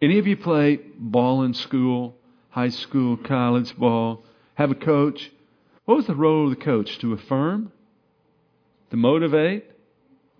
Any 0.00 0.18
of 0.18 0.26
you 0.26 0.36
play 0.36 0.78
ball 0.98 1.42
in 1.42 1.54
school, 1.54 2.14
high 2.52 2.68
school, 2.70 3.16
college 3.16 3.76
ball, 3.76 4.24
have 4.54 4.70
a 4.70 4.76
coach? 4.76 5.30
What 5.84 5.96
was 5.96 6.06
the 6.06 6.14
role 6.14 6.44
of 6.44 6.50
the 6.50 6.64
coach? 6.64 6.98
To 6.98 7.12
affirm? 7.12 7.72
To 8.90 8.96
motivate? 8.96 9.70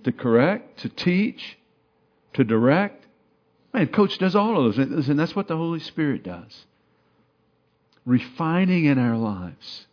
To 0.05 0.13
correct? 0.13 0.81
To 0.81 0.89
teach? 0.89 1.59
To 2.35 2.45
direct? 2.45 3.07
Man, 3.75 3.89
coach 3.89 4.19
does 4.19 4.37
all 4.37 4.57
of 4.57 4.77
those. 4.77 5.09
And 5.09 5.19
that's 5.19 5.35
what 5.35 5.49
the 5.49 5.57
Holy 5.57 5.81
Spirit 5.81 6.23
does 6.23 6.67
refining 8.05 8.85
in 8.85 8.99
our 8.99 9.17
lives, 9.17 9.87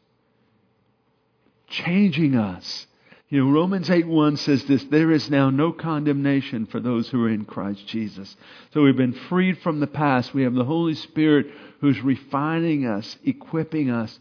changing 1.67 2.35
us. 2.35 2.87
You 3.29 3.45
know, 3.45 3.51
Romans 3.51 3.91
8 3.91 4.07
1 4.07 4.37
says 4.37 4.63
this 4.65 4.83
there 4.85 5.11
is 5.11 5.29
now 5.29 5.51
no 5.51 5.71
condemnation 5.71 6.65
for 6.65 6.79
those 6.79 7.09
who 7.09 7.23
are 7.25 7.29
in 7.29 7.45
Christ 7.45 7.85
Jesus. 7.85 8.35
So 8.73 8.81
we've 8.81 8.97
been 8.97 9.13
freed 9.13 9.59
from 9.59 9.79
the 9.79 9.87
past. 9.87 10.33
We 10.33 10.43
have 10.43 10.55
the 10.55 10.65
Holy 10.65 10.95
Spirit 10.95 11.47
who's 11.79 12.01
refining 12.01 12.87
us, 12.87 13.17
equipping 13.23 13.91
us. 13.91 14.19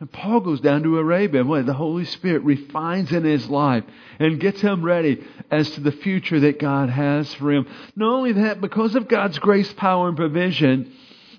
And 0.00 0.10
Paul 0.10 0.40
goes 0.40 0.60
down 0.60 0.82
to 0.84 0.98
Arabia. 0.98 1.44
Boy, 1.44 1.62
the 1.62 1.74
Holy 1.74 2.06
Spirit 2.06 2.42
refines 2.42 3.12
in 3.12 3.24
his 3.24 3.50
life 3.50 3.84
and 4.18 4.40
gets 4.40 4.60
him 4.60 4.82
ready 4.82 5.22
as 5.50 5.70
to 5.72 5.80
the 5.80 5.92
future 5.92 6.40
that 6.40 6.60
God 6.60 6.88
has 6.88 7.34
for 7.34 7.52
him. 7.52 7.66
Not 7.96 8.14
only 8.14 8.32
that, 8.32 8.62
because 8.62 8.94
of 8.94 9.08
God's 9.08 9.38
grace, 9.40 9.72
power, 9.74 10.08
and 10.08 10.16
provision, 10.16 10.92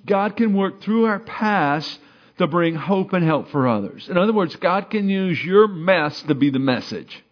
God 0.06 0.36
can 0.36 0.54
work 0.54 0.82
through 0.82 1.06
our 1.06 1.20
past 1.20 2.00
to 2.40 2.48
bring 2.48 2.74
hope 2.74 3.14
and 3.14 3.24
help 3.24 3.50
for 3.50 3.68
others. 3.68 4.10
In 4.10 4.18
other 4.18 4.34
words, 4.34 4.56
God 4.56 4.90
can 4.90 5.08
use 5.08 5.44
your 5.44 5.68
mess 5.68 6.22
to 6.24 6.36
be 6.36 6.50
the 6.50 6.60
message. 6.60 7.24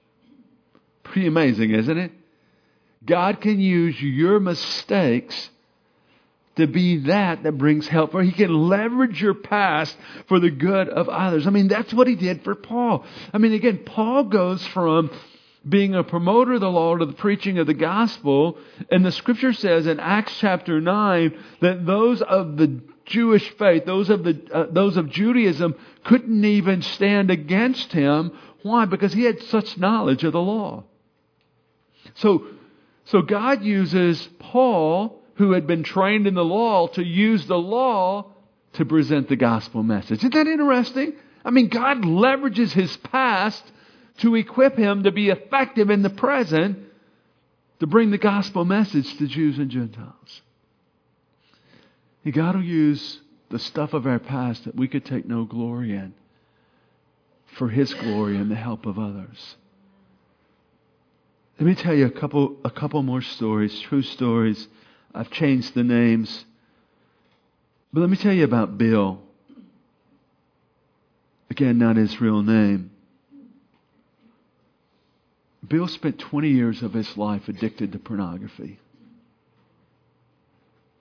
Pretty 1.04 1.28
amazing, 1.28 1.72
isn't 1.72 1.98
it? 1.98 2.12
God 3.06 3.41
can 3.41 3.60
use 3.60 4.00
your 4.02 4.39
mistakes 4.39 5.50
to 6.58 6.67
be 6.67 6.98
that 7.00 7.43
that 7.43 7.54
brings 7.54 7.88
help, 7.88 8.15
or 8.15 8.22
He 8.22 8.32
can 8.32 8.54
leverage 8.54 9.22
your 9.22 9.34
past 9.34 9.96
for 10.28 10.39
the 10.39 10.50
good 10.50 10.89
of 10.89 11.08
others. 11.08 11.48
I 11.48 11.52
mean, 11.52 11.67
that's 11.67 11.93
what 11.93 12.08
He 12.08 12.15
did 12.15 12.43
for 12.43 12.56
Paul. 12.56 13.06
I 13.32 13.38
mean, 13.38 13.54
again, 13.54 13.84
Paul 13.86 14.26
goes 14.26 14.65
from 14.67 15.10
being 15.67 15.96
a 15.96 16.04
promoter 16.04 16.54
of 16.54 16.62
the 16.62 16.70
law 16.70 16.98
to 16.98 17.06
the 17.06 17.13
preaching 17.13 17.60
of 17.60 17.67
the 17.67 17.74
gospel. 17.74 18.58
And 18.91 19.06
the 19.06 19.12
scripture 19.12 19.54
says 19.54 19.88
in 19.88 20.00
Acts 20.00 20.38
chapter 20.39 20.82
9 20.82 21.38
that 21.62 21.86
those 21.86 22.22
of 22.22 22.58
the 22.58 22.82
Jewish 23.08 23.50
faith, 23.58 23.86
those 23.86 24.10
of 24.10 24.24
the, 24.24 24.39
uh, 24.54 24.67
those 24.70 24.98
of 24.98 25.10
Judaism 25.10 25.76
couldn't 26.04 26.46
even 26.46 26.82
stand 26.82 27.32
against 27.32 27.91
him. 27.91 28.38
Why? 28.62 28.86
Because 28.86 29.13
he 29.13 29.24
had 29.24 29.41
such 29.43 29.78
knowledge 29.78 30.24
of 30.24 30.34
the 30.34 30.41
law. 30.41 30.84
So, 32.15 32.48
so 33.06 33.22
God 33.22 33.63
uses 33.63 34.28
Paul, 34.39 35.22
who 35.36 35.54
had 35.54 35.65
been 35.65 35.84
trained 35.84 36.28
in 36.28 36.36
the 36.36 36.46
law, 36.46 36.88
to 36.88 37.04
use 37.04 37.46
the 37.48 37.58
law 37.58 38.28
to 38.74 38.86
present 38.86 39.30
the 39.30 39.36
gospel 39.38 39.84
message. 39.84 40.20
Isn't 40.20 40.34
that 40.34 40.48
interesting? 40.48 41.13
I 41.46 41.52
mean, 41.52 41.70
God 41.70 42.02
leverages 42.02 42.72
his 42.72 42.96
past 42.98 43.63
to 44.17 44.36
equip 44.36 44.76
him 44.76 45.04
to 45.04 45.12
be 45.12 45.30
effective 45.30 45.89
in 45.89 46.02
the 46.02 46.10
present 46.10 46.80
to 47.80 47.88
bring 47.88 48.12
the 48.12 48.17
gospel 48.17 48.65
message 48.65 49.17
to 49.17 49.28
Jews 49.28 49.58
and 49.60 49.70
Gentiles. 49.70 50.41
God 52.25 52.56
will 52.56 52.63
use 52.63 53.21
the 53.49 53.60
stuff 53.60 53.93
of 53.93 54.06
our 54.06 54.19
past 54.19 54.65
that 54.65 54.75
we 54.75 54.88
could 54.88 55.06
take 55.06 55.25
no 55.25 55.45
glory 55.45 55.95
in 55.95 56.13
for 57.58 57.69
His 57.69 57.93
glory 57.93 58.38
and 58.38 58.51
the 58.51 58.56
help 58.56 58.86
of 58.86 58.99
others. 58.99 59.56
Let 61.60 61.65
me 61.65 61.75
tell 61.75 61.93
you 61.93 62.06
a 62.06 62.12
couple, 62.12 62.58
a 62.63 62.69
couple 62.69 63.01
more 63.01 63.21
stories, 63.21 63.80
true 63.80 64.03
stories. 64.03 64.67
I've 65.15 65.32
changed 65.32 65.73
the 65.73 65.84
names. 65.84 66.45
But 67.91 68.01
let 68.01 68.10
me 68.10 68.17
tell 68.17 68.34
you 68.34 68.43
about 68.43 68.77
Bill. 68.77 69.21
Again, 71.49 71.80
not 71.80 71.95
his 71.95 72.21
real 72.21 72.43
name. 72.43 72.91
Bill 75.67 75.88
spent 75.88 76.19
20 76.19 76.49
years 76.49 76.84
of 76.84 76.93
his 76.93 77.17
life 77.17 77.47
addicted 77.47 77.93
to 77.93 77.99
pornography. 77.99 78.80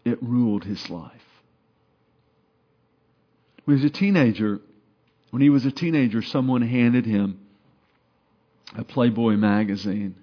It 0.07 0.23
ruled 0.23 0.63
his 0.63 0.89
life. 0.89 1.11
When 3.65 3.77
he 3.77 3.83
was 3.83 3.91
a 3.91 3.93
teenager, 3.93 4.61
when 5.31 5.43
he 5.43 5.51
was 5.51 5.67
a 5.67 5.73
teenager, 5.73 6.23
someone 6.23 6.63
handed 6.63 7.05
him 7.05 7.41
a 8.77 8.85
Playboy 8.85 9.33
magazine. 9.33 10.15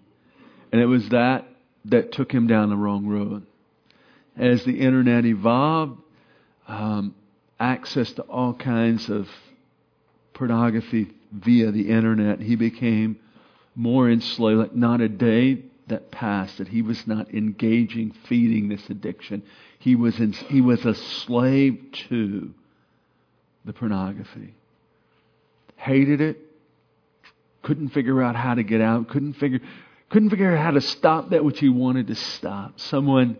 And 0.71 0.81
it 0.81 0.85
was 0.85 1.09
that 1.09 1.45
that 1.83 2.13
took 2.13 2.31
him 2.31 2.47
down 2.47 2.69
the 2.69 2.77
wrong 2.77 3.07
road. 3.07 3.45
As 4.37 4.63
the 4.63 4.79
internet 4.79 5.25
evolved, 5.25 5.99
um, 6.65 7.13
access 7.59 8.13
to 8.13 8.21
all 8.21 8.53
kinds 8.53 9.09
of 9.09 9.27
pornography 10.33 11.11
via 11.33 11.71
the 11.71 11.89
internet, 11.89 12.39
he 12.39 12.55
became 12.55 13.19
more 13.75 14.09
enslaved. 14.09 14.59
Like 14.59 14.75
not 14.75 15.01
a 15.01 15.09
day 15.09 15.63
that 15.87 16.11
passed 16.11 16.57
that 16.57 16.67
he 16.67 16.81
was 16.81 17.05
not 17.07 17.33
engaging, 17.33 18.13
feeding 18.27 18.69
this 18.69 18.89
addiction. 18.89 19.43
He 19.79 19.95
was 19.95 20.19
in, 20.19 20.33
he 20.33 20.61
was 20.61 20.85
a 20.85 20.95
slave 20.95 21.79
to 22.09 22.53
the 23.65 23.73
pornography. 23.73 24.53
Hated 25.75 26.21
it. 26.21 26.39
Couldn't 27.61 27.89
figure 27.89 28.21
out 28.21 28.35
how 28.35 28.55
to 28.55 28.63
get 28.63 28.81
out. 28.81 29.09
Couldn't 29.09 29.33
figure 29.33 29.59
couldn't 30.09 30.29
figure 30.29 30.55
out 30.55 30.63
how 30.63 30.71
to 30.71 30.81
stop 30.81 31.31
that 31.31 31.43
which 31.43 31.59
he 31.59 31.69
wanted 31.69 32.07
to 32.07 32.15
stop. 32.15 32.79
Someone 32.79 33.37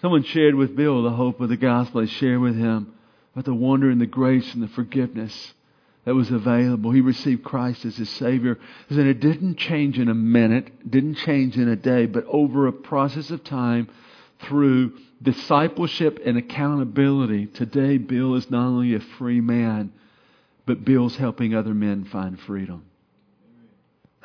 someone 0.00 0.24
shared 0.24 0.54
with 0.54 0.76
Bill 0.76 1.02
the 1.02 1.10
hope 1.10 1.40
of 1.40 1.48
the 1.48 1.56
gospel. 1.56 2.02
I 2.02 2.06
shared 2.06 2.40
with 2.40 2.56
him 2.56 2.94
about 3.32 3.44
the 3.44 3.54
wonder 3.54 3.90
and 3.90 4.00
the 4.00 4.06
grace 4.06 4.52
and 4.54 4.62
the 4.62 4.68
forgiveness 4.68 5.54
that 6.04 6.14
was 6.14 6.30
available. 6.30 6.90
He 6.90 7.00
received 7.00 7.44
Christ 7.44 7.84
as 7.84 7.96
his 7.96 8.10
Savior. 8.10 8.58
And 8.90 8.98
it 9.00 9.20
didn't 9.20 9.56
change 9.56 9.98
in 9.98 10.08
a 10.08 10.14
minute, 10.14 10.90
didn't 10.90 11.16
change 11.16 11.56
in 11.56 11.68
a 11.68 11.76
day, 11.76 12.06
but 12.06 12.24
over 12.28 12.66
a 12.66 12.72
process 12.72 13.30
of 13.30 13.42
time 13.42 13.88
through 14.40 14.98
discipleship 15.22 16.20
and 16.24 16.36
accountability. 16.36 17.46
Today, 17.46 17.96
Bill 17.96 18.34
is 18.34 18.50
not 18.50 18.66
only 18.66 18.94
a 18.94 19.00
free 19.00 19.40
man, 19.40 19.92
but 20.66 20.84
Bill's 20.84 21.16
helping 21.16 21.54
other 21.54 21.74
men 21.74 22.04
find 22.04 22.38
freedom. 22.38 22.84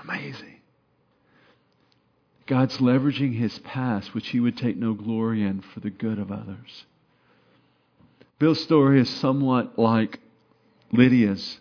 Amazing. 0.03 0.55
God's 2.45 2.77
leveraging 2.77 3.37
his 3.37 3.59
past, 3.59 4.13
which 4.13 4.29
he 4.29 4.39
would 4.39 4.57
take 4.57 4.75
no 4.75 4.93
glory 4.93 5.43
in, 5.43 5.61
for 5.61 5.79
the 5.79 5.91
good 5.91 6.17
of 6.17 6.31
others. 6.31 6.85
Bill's 8.39 8.61
story 8.61 8.99
is 8.99 9.09
somewhat 9.09 9.77
like 9.77 10.19
Lydia's. 10.91 11.59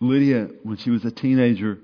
Lydia, 0.00 0.48
when 0.62 0.78
she 0.78 0.90
was 0.90 1.04
a 1.04 1.10
teenager, 1.10 1.78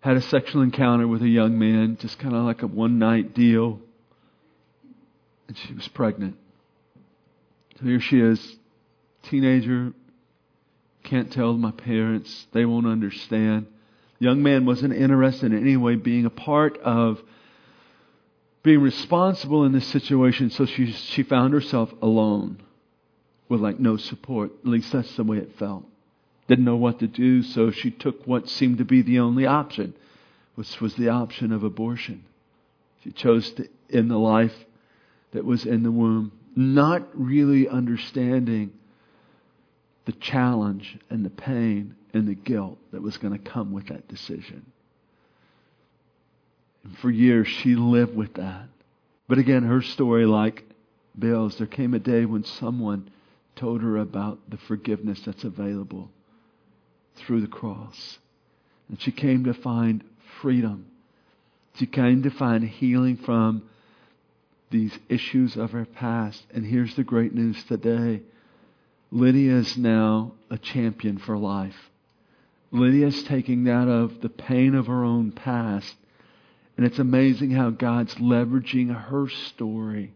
had 0.00 0.16
a 0.16 0.22
sexual 0.22 0.62
encounter 0.62 1.06
with 1.06 1.22
a 1.22 1.28
young 1.28 1.58
man, 1.58 1.98
just 2.00 2.18
kind 2.18 2.34
of 2.34 2.44
like 2.44 2.62
a 2.62 2.66
one 2.66 2.98
night 2.98 3.34
deal. 3.34 3.80
And 5.46 5.56
she 5.56 5.74
was 5.74 5.86
pregnant. 5.88 6.36
So 7.78 7.84
here 7.84 8.00
she 8.00 8.18
is, 8.18 8.56
teenager, 9.24 9.92
can't 11.04 11.30
tell 11.30 11.52
my 11.54 11.70
parents, 11.70 12.46
they 12.52 12.64
won't 12.64 12.86
understand. 12.86 13.66
Young 14.18 14.42
man 14.42 14.64
wasn't 14.64 14.94
interested 14.94 15.52
in 15.52 15.60
any 15.60 15.76
way 15.76 15.96
being 15.96 16.24
a 16.24 16.30
part 16.30 16.78
of 16.78 17.20
being 18.62 18.80
responsible 18.80 19.64
in 19.64 19.72
this 19.72 19.86
situation, 19.86 20.50
so 20.50 20.66
she, 20.66 20.90
she 20.92 21.22
found 21.22 21.52
herself 21.52 21.92
alone 22.02 22.60
with 23.48 23.60
like 23.60 23.78
no 23.78 23.96
support. 23.96 24.50
At 24.64 24.70
least 24.70 24.92
that's 24.92 25.14
the 25.16 25.24
way 25.24 25.36
it 25.38 25.56
felt 25.58 25.84
didn't 26.48 26.64
know 26.64 26.76
what 26.76 26.98
to 27.00 27.06
do, 27.06 27.42
so 27.42 27.70
she 27.70 27.90
took 27.90 28.26
what 28.26 28.48
seemed 28.48 28.78
to 28.78 28.84
be 28.84 29.02
the 29.02 29.20
only 29.20 29.46
option, 29.46 29.94
which 30.54 30.80
was 30.80 30.94
the 30.96 31.10
option 31.10 31.52
of 31.52 31.62
abortion. 31.62 32.24
She 33.04 33.12
chose 33.12 33.52
to 33.52 33.68
end 33.92 34.10
the 34.10 34.18
life 34.18 34.54
that 35.32 35.44
was 35.44 35.66
in 35.66 35.82
the 35.82 35.92
womb, 35.92 36.32
not 36.56 37.06
really 37.12 37.68
understanding 37.68 38.72
the 40.06 40.12
challenge 40.12 40.98
and 41.10 41.24
the 41.24 41.30
pain 41.30 41.94
and 42.14 42.26
the 42.26 42.34
guilt 42.34 42.78
that 42.92 43.02
was 43.02 43.18
going 43.18 43.34
to 43.34 43.50
come 43.50 43.70
with 43.70 43.88
that 43.88 44.08
decision. 44.08 44.72
And 46.82 46.96
for 46.98 47.10
years, 47.10 47.46
she 47.46 47.74
lived 47.74 48.16
with 48.16 48.34
that. 48.34 48.68
But 49.28 49.36
again, 49.36 49.64
her 49.64 49.82
story, 49.82 50.24
like 50.24 50.64
Bill's, 51.18 51.58
there 51.58 51.66
came 51.66 51.92
a 51.92 51.98
day 51.98 52.24
when 52.24 52.44
someone 52.44 53.10
told 53.54 53.82
her 53.82 53.98
about 53.98 54.38
the 54.48 54.56
forgiveness 54.56 55.20
that's 55.26 55.44
available 55.44 56.10
through 57.18 57.40
the 57.40 57.46
cross. 57.46 58.18
And 58.88 59.00
she 59.00 59.12
came 59.12 59.44
to 59.44 59.54
find 59.54 60.02
freedom. 60.40 60.86
She 61.74 61.86
came 61.86 62.22
to 62.22 62.30
find 62.30 62.64
healing 62.64 63.16
from 63.16 63.62
these 64.70 64.98
issues 65.08 65.56
of 65.56 65.72
her 65.72 65.84
past. 65.84 66.44
And 66.52 66.64
here's 66.64 66.94
the 66.96 67.04
great 67.04 67.34
news 67.34 67.62
today 67.64 68.22
Lydia 69.10 69.56
is 69.56 69.76
now 69.76 70.32
a 70.50 70.58
champion 70.58 71.18
for 71.18 71.36
life. 71.36 71.90
Lydia 72.70 73.06
is 73.06 73.22
taking 73.22 73.64
that 73.64 73.88
of 73.88 74.20
the 74.20 74.28
pain 74.28 74.74
of 74.74 74.86
her 74.86 75.04
own 75.04 75.32
past. 75.32 75.96
And 76.76 76.86
it's 76.86 76.98
amazing 76.98 77.50
how 77.50 77.70
God's 77.70 78.14
leveraging 78.16 78.94
her 78.94 79.28
story 79.28 80.12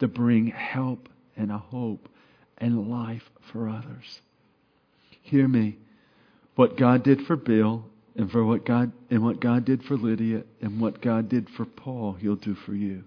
to 0.00 0.08
bring 0.08 0.48
help 0.48 1.08
and 1.36 1.52
a 1.52 1.58
hope 1.58 2.08
and 2.58 2.88
life 2.88 3.30
for 3.52 3.68
others. 3.68 4.20
Hear 5.22 5.46
me. 5.46 5.76
What 6.56 6.76
God 6.76 7.04
did 7.04 7.26
for 7.26 7.36
Bill 7.36 7.84
and 8.16 8.30
for 8.30 8.44
what 8.44 8.64
God 8.64 8.92
and 9.10 9.22
what 9.22 9.40
God 9.40 9.64
did 9.64 9.84
for 9.84 9.96
Lydia 9.96 10.42
and 10.60 10.80
what 10.80 11.00
God 11.00 11.28
did 11.28 11.48
for 11.50 11.64
Paul, 11.64 12.14
he'll 12.14 12.36
do 12.36 12.54
for 12.54 12.74
you. 12.74 13.04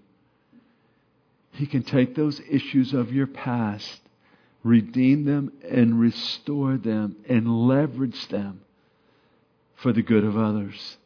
He 1.52 1.66
can 1.66 1.84
take 1.84 2.16
those 2.16 2.40
issues 2.50 2.94
of 2.94 3.12
your 3.12 3.28
past, 3.28 4.00
redeem 4.64 5.26
them 5.26 5.52
and 5.68 6.00
restore 6.00 6.78
them 6.78 7.18
and 7.28 7.68
leverage 7.68 8.28
them 8.28 8.62
for 9.76 9.92
the 9.94 10.04
good 10.04 10.24
of 10.24 10.38
others. 10.38 10.98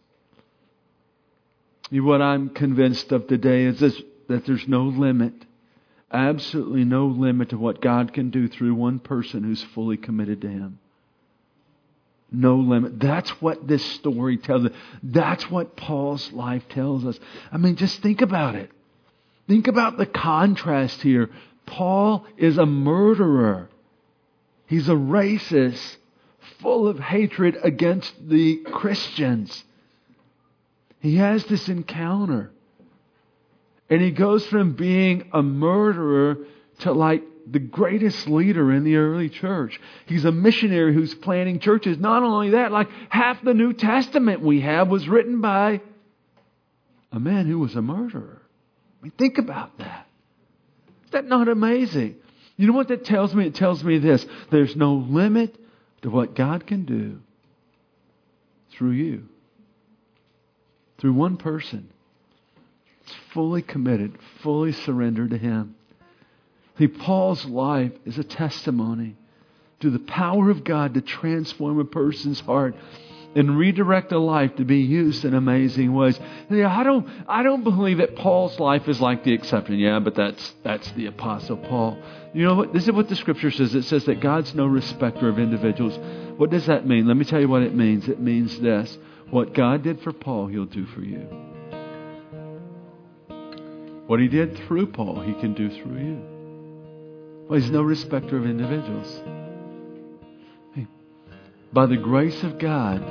What 1.91 2.21
I'm 2.21 2.49
convinced 2.49 3.11
of 3.11 3.27
today 3.27 3.63
is 3.65 3.79
this, 3.79 4.01
that 4.27 4.45
there's 4.45 4.67
no 4.67 4.83
limit, 4.83 5.33
absolutely 6.11 6.83
no 6.83 7.05
limit 7.05 7.49
to 7.49 7.57
what 7.57 7.81
God 7.81 8.13
can 8.13 8.31
do 8.31 8.47
through 8.47 8.75
one 8.75 8.99
person 8.99 9.43
who's 9.43 9.63
fully 9.63 9.97
committed 9.97 10.41
to 10.41 10.49
Him. 10.49 10.79
No 12.33 12.55
limit. 12.55 12.99
That's 12.99 13.29
what 13.41 13.67
this 13.67 13.85
story 13.93 14.37
tells 14.37 14.65
us. 14.65 14.71
That's 15.03 15.49
what 15.51 15.77
Paul's 15.77 16.33
life 16.33 16.67
tells 16.69 17.05
us. 17.05 17.19
I 17.51 17.57
mean, 17.57 17.75
just 17.75 18.01
think 18.01 18.21
about 18.21 18.55
it. 18.55 18.71
Think 19.47 19.67
about 19.67 19.97
the 19.97 20.07
contrast 20.07 21.01
here. 21.03 21.29
Paul 21.67 22.25
is 22.35 22.57
a 22.57 22.65
murderer. 22.65 23.69
He's 24.65 24.89
a 24.89 24.93
racist, 24.93 25.97
full 26.59 26.87
of 26.87 26.99
hatred 26.99 27.57
against 27.61 28.13
the 28.27 28.57
Christians. 28.57 29.63
He 30.99 31.17
has 31.17 31.43
this 31.45 31.69
encounter. 31.69 32.51
And 33.89 34.01
he 34.01 34.11
goes 34.11 34.45
from 34.47 34.73
being 34.73 35.29
a 35.33 35.43
murderer 35.43 36.37
to 36.79 36.93
like 36.93 37.21
the 37.49 37.59
greatest 37.59 38.27
leader 38.27 38.71
in 38.71 38.83
the 38.83 38.95
early 38.95 39.29
church. 39.29 39.79
He's 40.05 40.25
a 40.25 40.31
missionary 40.31 40.93
who's 40.93 41.13
planting 41.13 41.59
churches. 41.59 41.97
Not 41.97 42.23
only 42.23 42.51
that, 42.51 42.71
like 42.71 42.89
half 43.09 43.43
the 43.43 43.53
New 43.53 43.73
Testament 43.73 44.41
we 44.41 44.61
have 44.61 44.87
was 44.87 45.07
written 45.07 45.41
by 45.41 45.81
a 47.11 47.19
man 47.19 47.45
who 47.45 47.59
was 47.59 47.75
a 47.75 47.81
murderer. 47.81 48.41
I 48.99 49.03
mean, 49.03 49.11
think 49.17 49.37
about 49.37 49.77
that. 49.77 50.07
Is 51.05 51.11
that 51.11 51.25
not 51.25 51.47
amazing? 51.47 52.15
You 52.55 52.67
know 52.67 52.73
what 52.73 52.87
that 52.87 53.05
tells 53.05 53.33
me? 53.33 53.45
It 53.45 53.55
tells 53.55 53.83
me 53.83 53.97
this 53.97 54.25
there's 54.51 54.75
no 54.75 54.95
limit 54.95 55.55
to 56.03 56.09
what 56.09 56.35
God 56.35 56.65
can 56.65 56.85
do 56.85 57.19
through 58.71 58.91
you, 58.91 59.27
through 60.97 61.13
one 61.13 61.37
person. 61.37 61.89
It's 63.01 63.15
fully 63.33 63.61
committed, 63.61 64.17
fully 64.41 64.71
surrendered 64.71 65.31
to 65.31 65.37
Him. 65.37 65.75
See, 66.77 66.87
Paul's 66.87 67.45
life 67.45 67.91
is 68.05 68.17
a 68.17 68.23
testimony 68.23 69.15
to 69.81 69.89
the 69.89 69.99
power 69.99 70.49
of 70.49 70.63
God 70.63 70.95
to 70.95 71.01
transform 71.01 71.79
a 71.79 71.85
person's 71.85 72.39
heart 72.39 72.75
and 73.35 73.57
redirect 73.57 74.11
a 74.11 74.19
life 74.19 74.55
to 74.55 74.65
be 74.65 74.79
used 74.79 75.25
in 75.25 75.33
amazing 75.33 75.93
ways. 75.93 76.19
Yeah, 76.49 76.75
I 76.75 76.83
don't, 76.83 77.07
I 77.27 77.43
don't 77.43 77.63
believe 77.63 77.97
that 77.97 78.15
Paul's 78.15 78.59
life 78.59 78.87
is 78.87 79.01
like 79.01 79.23
the 79.23 79.33
exception. 79.33 79.79
Yeah, 79.79 79.99
but 79.99 80.15
that's 80.15 80.53
that's 80.63 80.89
the 80.91 81.07
Apostle 81.07 81.57
Paul. 81.57 81.97
You 82.33 82.45
know 82.45 82.55
what? 82.55 82.73
This 82.73 82.83
is 82.83 82.91
what 82.91 83.09
the 83.09 83.15
Scripture 83.15 83.51
says. 83.51 83.73
It 83.75 83.83
says 83.83 84.05
that 84.05 84.19
God's 84.19 84.53
no 84.55 84.65
respecter 84.65 85.29
of 85.29 85.39
individuals. 85.39 85.97
What 86.37 86.49
does 86.49 86.67
that 86.67 86.87
mean? 86.87 87.07
Let 87.07 87.17
me 87.17 87.25
tell 87.25 87.39
you 87.39 87.47
what 87.47 87.63
it 87.63 87.75
means. 87.75 88.07
It 88.07 88.19
means 88.19 88.59
this: 88.59 88.97
what 89.29 89.53
God 89.53 89.83
did 89.83 90.01
for 90.01 90.13
Paul, 90.13 90.47
He'll 90.47 90.65
do 90.65 90.85
for 90.87 91.01
you. 91.01 91.27
What 94.07 94.19
He 94.19 94.27
did 94.27 94.57
through 94.67 94.87
Paul, 94.87 95.21
He 95.21 95.33
can 95.33 95.53
do 95.53 95.69
through 95.69 95.97
you. 95.97 96.32
Well, 97.47 97.59
He's 97.59 97.71
no 97.71 97.81
respecter 97.81 98.37
of 98.37 98.45
individuals. 98.45 99.21
Hey, 100.73 100.87
by 101.71 101.85
the 101.85 101.97
grace 101.97 102.43
of 102.43 102.57
God 102.57 103.03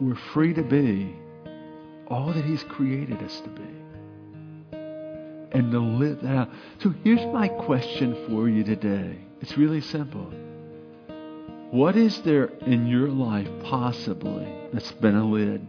we're 0.00 0.16
free 0.32 0.52
to 0.54 0.62
be 0.62 1.14
all 2.08 2.32
that 2.32 2.44
He's 2.44 2.62
created 2.64 3.22
us 3.22 3.40
to 3.40 3.48
be 3.48 3.62
and 5.52 5.70
to 5.70 5.78
live 5.78 6.20
that 6.22 6.36
out. 6.36 6.50
So 6.80 6.92
here's 7.04 7.24
my 7.32 7.48
question 7.48 8.26
for 8.28 8.48
you 8.48 8.64
today. 8.64 9.18
It's 9.40 9.56
really 9.56 9.80
simple. 9.80 10.32
What 11.70 11.96
is 11.96 12.20
there 12.22 12.46
in 12.66 12.86
your 12.86 13.08
life 13.08 13.48
possibly 13.62 14.52
that's 14.72 14.92
been 14.92 15.14
a 15.14 15.24
lid? 15.24 15.66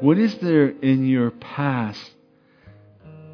What 0.00 0.18
is 0.18 0.36
there 0.38 0.68
in 0.68 1.06
your 1.06 1.30
past 1.30 2.10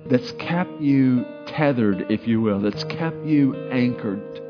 that's 0.07 0.30
kept 0.33 0.80
you 0.80 1.24
tethered, 1.57 2.11
if 2.11 2.27
you 2.27 2.40
will, 2.40 2.61
that's 2.61 2.85
kept 2.85 3.25
you 3.25 3.69
anchored, 3.71 4.43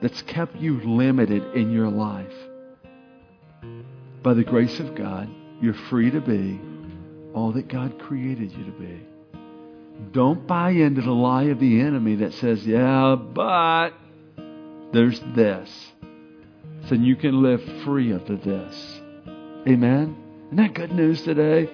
that's 0.00 0.22
kept 0.22 0.56
you 0.56 0.80
limited 0.80 1.42
in 1.54 1.70
your 1.70 1.88
life? 1.88 2.32
by 4.22 4.34
the 4.34 4.44
grace 4.44 4.78
of 4.78 4.94
God, 4.94 5.28
you're 5.60 5.74
free 5.74 6.10
to 6.10 6.20
be 6.20 6.60
all 7.34 7.52
that 7.52 7.68
God 7.68 7.98
created 7.98 8.52
you 8.52 8.64
to 8.64 8.70
be. 8.72 9.06
Don't 10.12 10.46
buy 10.46 10.70
into 10.70 11.02
the 11.02 11.12
lie 11.12 11.44
of 11.44 11.58
the 11.58 11.80
enemy 11.80 12.16
that 12.16 12.34
says, 12.34 12.64
yeah, 12.66 13.16
but 13.16 13.90
there's 14.92 15.20
this. 15.34 15.70
So 16.88 16.94
you 16.94 17.16
can 17.16 17.42
live 17.42 17.62
free 17.84 18.12
of 18.12 18.26
the 18.26 18.36
this. 18.36 19.00
Amen? 19.68 20.16
Isn't 20.46 20.56
that 20.56 20.74
good 20.74 20.92
news 20.92 21.22
today? 21.22 21.70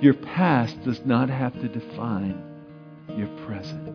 Your 0.00 0.14
past 0.14 0.82
does 0.84 1.00
not 1.04 1.28
have 1.28 1.52
to 1.54 1.68
define 1.68 2.51
your 3.16 3.28
present. 3.46 3.86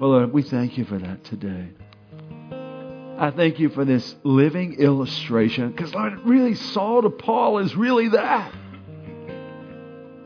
Well, 0.00 0.10
Lord, 0.10 0.32
we 0.32 0.42
thank 0.42 0.76
you 0.76 0.84
for 0.84 0.98
that 0.98 1.24
today. 1.24 1.68
I 3.16 3.30
thank 3.30 3.60
you 3.60 3.68
for 3.68 3.84
this 3.84 4.16
living 4.24 4.74
illustration 4.74 5.70
because, 5.70 5.94
Lord, 5.94 6.18
really, 6.24 6.54
Saul 6.54 7.02
to 7.02 7.10
Paul 7.10 7.58
is 7.58 7.74
really 7.76 8.08
that. 8.08 8.52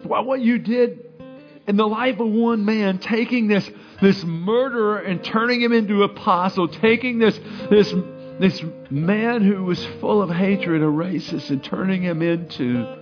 Well, 0.05 0.25
what 0.25 0.41
you 0.41 0.59
did 0.59 1.05
in 1.67 1.77
the 1.77 1.87
life 1.87 2.19
of 2.19 2.29
one 2.29 2.65
man, 2.65 2.99
taking 2.99 3.47
this, 3.47 3.71
this 4.01 4.25
murderer 4.25 4.99
and 4.99 5.23
turning 5.23 5.61
him 5.61 5.73
into 5.73 6.03
apostle, 6.03 6.67
taking 6.67 7.19
this, 7.19 7.39
this, 7.69 7.93
this 8.41 8.63
man 8.91 9.43
who 9.43 9.65
was 9.65 9.85
full 10.01 10.23
of 10.23 10.31
hatred, 10.31 10.81
a 10.81 10.87
racist, 10.87 11.51
and 11.51 11.63
turning 11.63 12.03
him 12.03 12.23
into 12.23 12.97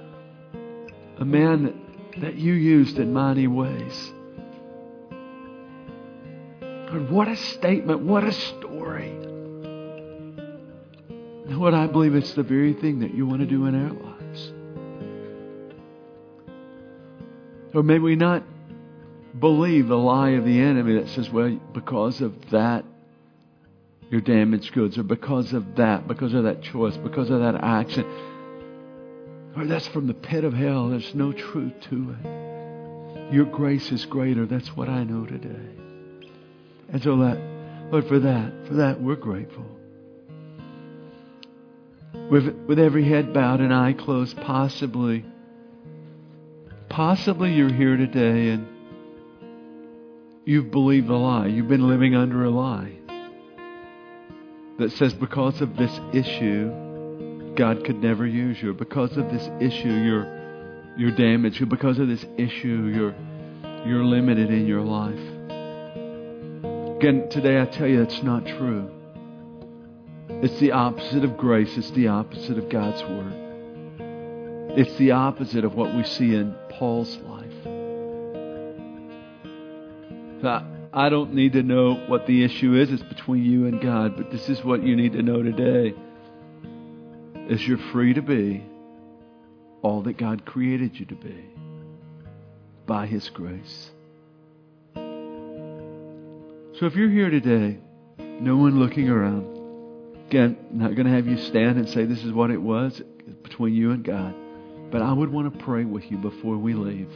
a 1.19 1.25
man 1.25 1.63
that, 1.63 2.21
that 2.23 2.35
you 2.35 2.55
used 2.55 2.99
in 2.99 3.13
mighty 3.13 3.47
ways. 3.47 4.13
Lord, 6.97 7.11
what 7.11 7.29
a 7.29 7.37
statement, 7.37 8.01
what 8.01 8.25
a 8.25 8.33
story. 8.33 9.11
What 11.55 11.75
I 11.75 11.87
believe 11.87 12.15
it's 12.15 12.33
the 12.33 12.43
very 12.43 12.73
thing 12.73 13.01
that 13.01 13.15
you 13.15 13.27
want 13.27 13.41
to 13.41 13.47
do 13.47 13.67
in 13.67 13.75
our 13.75 13.93
lives. 13.93 14.53
Or 17.75 17.83
may 17.83 17.99
we 17.99 18.17
not 18.17 18.43
believe 19.39 19.89
the 19.89 19.97
lie 19.97 20.31
of 20.31 20.45
the 20.45 20.59
enemy 20.59 20.95
that 20.99 21.09
says, 21.11 21.29
well, 21.31 21.61
because 21.75 22.21
of 22.23 22.51
that, 22.51 22.85
you're 24.11 24.21
damaged 24.23 24.73
goods, 24.73 24.97
or 24.97 25.03
because 25.03 25.53
of 25.53 25.77
that, 25.77 26.09
because 26.09 26.33
of 26.33 26.45
that 26.45 26.63
choice, 26.63 26.97
because 26.97 27.29
of 27.29 27.41
that 27.41 27.57
action. 27.57 28.07
Or 29.57 29.67
that's 29.67 29.87
from 29.89 30.07
the 30.07 30.15
pit 30.15 30.45
of 30.45 30.55
hell. 30.55 30.89
There's 30.89 31.15
no 31.15 31.33
truth 31.33 31.75
to 31.91 32.17
it. 32.25 33.35
Your 33.35 33.45
grace 33.45 33.93
is 33.93 34.07
greater. 34.07 34.47
That's 34.47 34.75
what 34.77 34.89
I 34.89 35.05
know 35.05 35.27
today. 35.27 35.86
And 36.93 37.03
so 37.03 37.17
that, 37.19 37.39
Lord, 37.91 38.07
for 38.09 38.19
that, 38.21 38.53
for 38.69 38.75
that, 38.75 39.01
we're 39.01 39.17
grateful 39.17 39.67
with, 42.31 42.49
with 42.67 42.79
every 42.79 43.05
head 43.05 43.33
bowed 43.33 43.61
and 43.61 43.73
eye 43.73 43.93
closed, 43.93 44.37
possibly, 44.39 45.25
possibly 46.89 47.53
you're 47.53 47.73
here 47.73 47.97
today 47.97 48.51
and 48.51 48.67
you've 50.45 50.71
believed 50.71 51.09
a 51.09 51.17
lie. 51.17 51.47
You've 51.47 51.69
been 51.69 51.89
living 51.89 52.15
under 52.15 52.45
a 52.45 52.51
lie 52.51 52.93
that 54.79 54.93
says 54.93 55.15
because 55.15 55.61
of 55.61 55.77
this 55.77 56.01
issue, 56.13 57.55
God 57.55 57.85
could 57.85 58.03
never 58.03 58.27
use 58.27 58.61
you. 58.61 58.75
Because 58.75 59.17
of 59.17 59.31
this 59.31 59.49
issue, 59.61 59.89
you're, 59.89 60.95
you're 60.99 61.13
damaged. 61.13 61.67
Because 61.69 61.99
of 61.99 62.09
this 62.09 62.25
issue, 62.37 62.93
you're, 62.95 63.15
you're 63.87 64.05
limited 64.05 64.51
in 64.51 64.67
your 64.67 64.83
life. 64.83 65.36
Again, 66.97 67.29
today 67.29 67.61
I 67.61 67.67
tell 67.67 67.87
you 67.87 68.03
that's 68.03 68.23
not 68.23 68.47
true. 68.47 68.91
It's 70.29 70.59
the 70.61 70.73
opposite 70.73 71.25
of 71.25 71.37
grace, 71.37 71.77
it's 71.77 71.91
the 71.91 72.09
opposite 72.09 72.57
of 72.57 72.71
God's 72.71 73.03
Word. 73.03 74.79
It's 74.79 74.97
the 74.97 75.11
opposite 75.11 75.65
of 75.65 75.75
what 75.75 75.95
we 75.95 76.05
see 76.05 76.35
in 76.35 76.55
Paul's 76.71 77.17
life. 77.19 77.37
I 80.93 81.11
don't 81.11 81.35
need 81.35 81.53
to 81.53 81.63
know 81.63 81.95
what 82.07 82.27
the 82.27 82.43
issue 82.43 82.75
is. 82.75 82.91
It's 82.91 83.03
between 83.03 83.45
you 83.45 83.67
and 83.67 83.79
God. 83.83 84.17
But 84.17 84.31
this 84.31 84.49
is 84.49 84.65
what 84.65 84.83
you 84.83 84.97
need 84.97 85.13
to 85.13 85.23
know 85.23 85.43
today 85.43 85.95
is 87.51 87.69
you're 87.69 87.77
free 87.93 88.15
to 88.15 88.23
be 88.23 88.65
all 89.83 90.01
that 90.03 90.17
God 90.17 90.47
created 90.47 90.99
you 90.99 91.05
to 91.07 91.15
be 91.15 91.45
by 92.87 93.05
His 93.07 93.29
grace. 93.29 93.91
So 96.79 96.85
if 96.85 96.95
you're 96.95 97.09
here 97.09 97.31
today, 97.31 97.79
no 98.19 98.59
one 98.59 98.79
looking 98.79 99.09
around, 99.09 99.47
again, 100.27 100.59
not 100.71 100.95
going 100.95 101.07
to 101.07 101.13
have 101.13 101.27
you 101.27 101.39
stand 101.39 101.79
and 101.79 101.89
say 101.89 102.05
this 102.05 102.23
is 102.23 102.33
what 102.33 102.51
it 102.51 102.61
was 102.61 103.01
between 103.43 103.73
you 103.73 103.93
and 103.93 104.05
God. 104.05 104.35
But 104.91 105.01
I 105.01 105.11
would 105.11 105.33
want 105.33 105.51
to 105.51 105.65
pray 105.65 105.87
with 105.87 106.11
you 106.11 106.19
before 106.19 106.59
we 106.59 106.75
leave. 106.75 107.09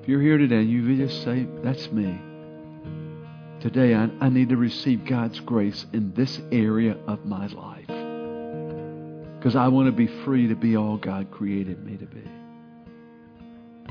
If 0.00 0.08
you're 0.08 0.22
here 0.22 0.38
today 0.38 0.58
and 0.58 0.70
you 0.70 0.96
just 0.96 1.24
say, 1.24 1.44
That's 1.64 1.90
me. 1.90 2.16
Today, 3.58 3.96
I, 3.96 4.08
I 4.20 4.28
need 4.28 4.50
to 4.50 4.56
receive 4.56 5.06
God's 5.06 5.40
grace 5.40 5.84
in 5.92 6.14
this 6.14 6.40
area 6.52 6.96
of 7.08 7.26
my 7.26 7.48
life. 7.48 7.88
Because 9.38 9.56
I 9.56 9.66
want 9.68 9.86
to 9.86 9.92
be 9.92 10.06
free 10.24 10.46
to 10.46 10.54
be 10.54 10.76
all 10.76 10.98
God 10.98 11.32
created 11.32 11.84
me 11.84 11.96
to 11.96 12.06
be. 12.06 12.22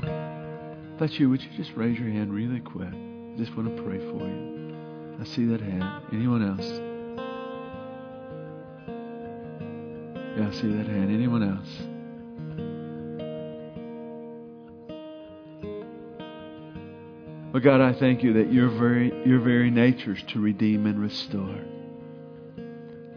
If 0.02 0.98
that's 0.98 1.20
you, 1.20 1.28
would 1.28 1.42
you 1.42 1.50
just 1.58 1.72
raise 1.76 1.98
your 1.98 2.08
hand 2.08 2.32
really 2.32 2.60
quick? 2.60 2.88
I 2.88 3.36
just 3.36 3.54
want 3.54 3.76
to 3.76 3.82
pray 3.82 3.98
for 3.98 4.26
you. 4.26 4.51
I 5.20 5.24
see 5.24 5.44
that 5.46 5.60
hand. 5.60 5.84
Anyone 6.12 6.42
else? 6.42 6.80
Yeah, 10.36 10.48
I 10.48 10.50
see 10.52 10.68
that 10.68 10.86
hand. 10.86 11.12
Anyone 11.12 11.42
else? 11.42 11.88
But 17.52 17.62
God, 17.62 17.82
I 17.82 17.92
thank 17.92 18.22
you 18.22 18.32
that 18.32 18.50
your 18.50 18.68
very, 18.68 19.12
your 19.26 19.38
very 19.40 19.70
nature 19.70 20.12
is 20.12 20.22
to 20.28 20.40
redeem 20.40 20.86
and 20.86 20.98
restore. 20.98 21.58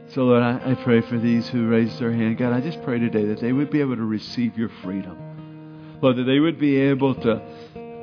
So, 0.10 0.26
Lord, 0.26 0.44
I, 0.44 0.72
I 0.72 0.76
pray 0.76 1.02
for 1.02 1.18
these 1.18 1.48
who 1.48 1.68
raised 1.70 2.00
their 2.00 2.12
hand. 2.12 2.38
God, 2.38 2.52
I 2.52 2.60
just 2.60 2.84
pray 2.84 3.00
today 3.00 3.26
that 3.26 3.40
they 3.40 3.54
would 3.54 3.70
be 3.70 3.80
able 3.80 3.96
to 3.96 4.04
receive 4.04 4.58
your 4.58 4.70
freedom. 4.84 5.98
Lord, 6.02 6.18
that 6.18 6.26
they 6.26 6.40
would 6.40 6.60
be 6.60 6.78
able 6.78 7.16
to, 7.16 7.42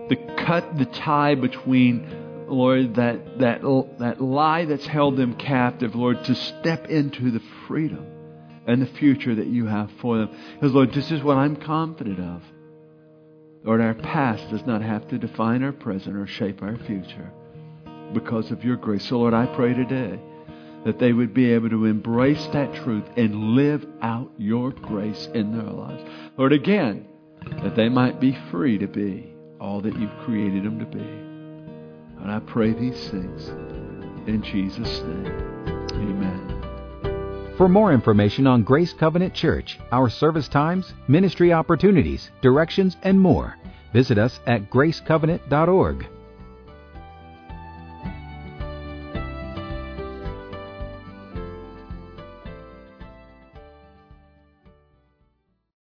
to 0.09 0.17
cut 0.45 0.79
the 0.79 0.87
tie 0.87 1.35
between, 1.35 2.07
Lord, 2.53 2.97
that, 2.97 3.38
that, 3.38 3.62
that 3.99 4.21
lie 4.21 4.65
that's 4.65 4.87
held 4.87 5.17
them 5.17 5.35
captive, 5.35 5.95
Lord, 5.95 6.23
to 6.25 6.35
step 6.35 6.87
into 6.88 7.31
the 7.31 7.43
freedom 7.67 8.07
and 8.67 8.81
the 8.81 8.87
future 8.87 9.35
that 9.35 9.47
you 9.47 9.67
have 9.67 9.91
for 10.01 10.19
them. 10.19 10.31
Because, 10.55 10.73
Lord, 10.73 10.93
this 10.93 11.11
is 11.11 11.23
what 11.23 11.37
I'm 11.37 11.57
confident 11.57 12.21
of. 12.21 12.43
Lord, 13.65 13.81
our 13.81 13.95
past 13.95 14.51
does 14.51 14.67
not 14.67 14.83
have 14.83 15.09
to 15.09 15.19
define 15.19 15.62
our 15.62 15.73
present 15.73 16.17
or 16.17 16.27
shape 16.27 16.62
our 16.62 16.77
future 16.77 17.33
because 18.12 18.51
of 18.51 18.65
your 18.65 18.77
grace. 18.77 19.09
So, 19.09 19.19
Lord, 19.19 19.35
I 19.35 19.47
pray 19.47 19.73
today 19.73 20.21
that 20.85 20.99
they 20.99 21.12
would 21.12 21.33
be 21.33 21.53
able 21.53 21.71
to 21.71 21.87
embrace 21.87 22.45
that 22.49 22.75
truth 22.75 23.05
and 23.17 23.55
live 23.55 23.87
out 24.03 24.31
your 24.37 24.73
grace 24.73 25.29
in 25.33 25.57
their 25.57 25.71
lives. 25.71 26.03
Lord, 26.37 26.53
again, 26.53 27.07
that 27.62 27.77
they 27.77 27.88
might 27.88 28.21
be 28.21 28.37
free 28.51 28.79
to 28.79 28.88
be 28.88 29.33
all 29.61 29.81
that 29.81 29.99
you've 29.99 30.19
created 30.25 30.65
them 30.65 30.81
to 30.81 30.87
be. 30.87 31.22
And 32.23 32.31
I 32.31 32.39
pray 32.39 32.73
these 32.73 33.09
things 33.11 33.49
in 34.27 34.43
Jesus' 34.43 35.01
name. 35.01 35.27
Amen. 35.93 37.55
For 37.57 37.69
more 37.69 37.93
information 37.93 38.47
on 38.47 38.63
Grace 38.63 38.93
Covenant 38.93 39.35
Church, 39.35 39.79
our 39.91 40.09
service 40.09 40.49
times, 40.49 40.95
ministry 41.09 41.53
opportunities, 41.53 42.31
directions, 42.41 42.97
and 43.03 43.21
more, 43.21 43.57
visit 43.93 44.19
us 44.19 44.41
at 44.47 44.71
gracecovenant.org. 44.71 46.07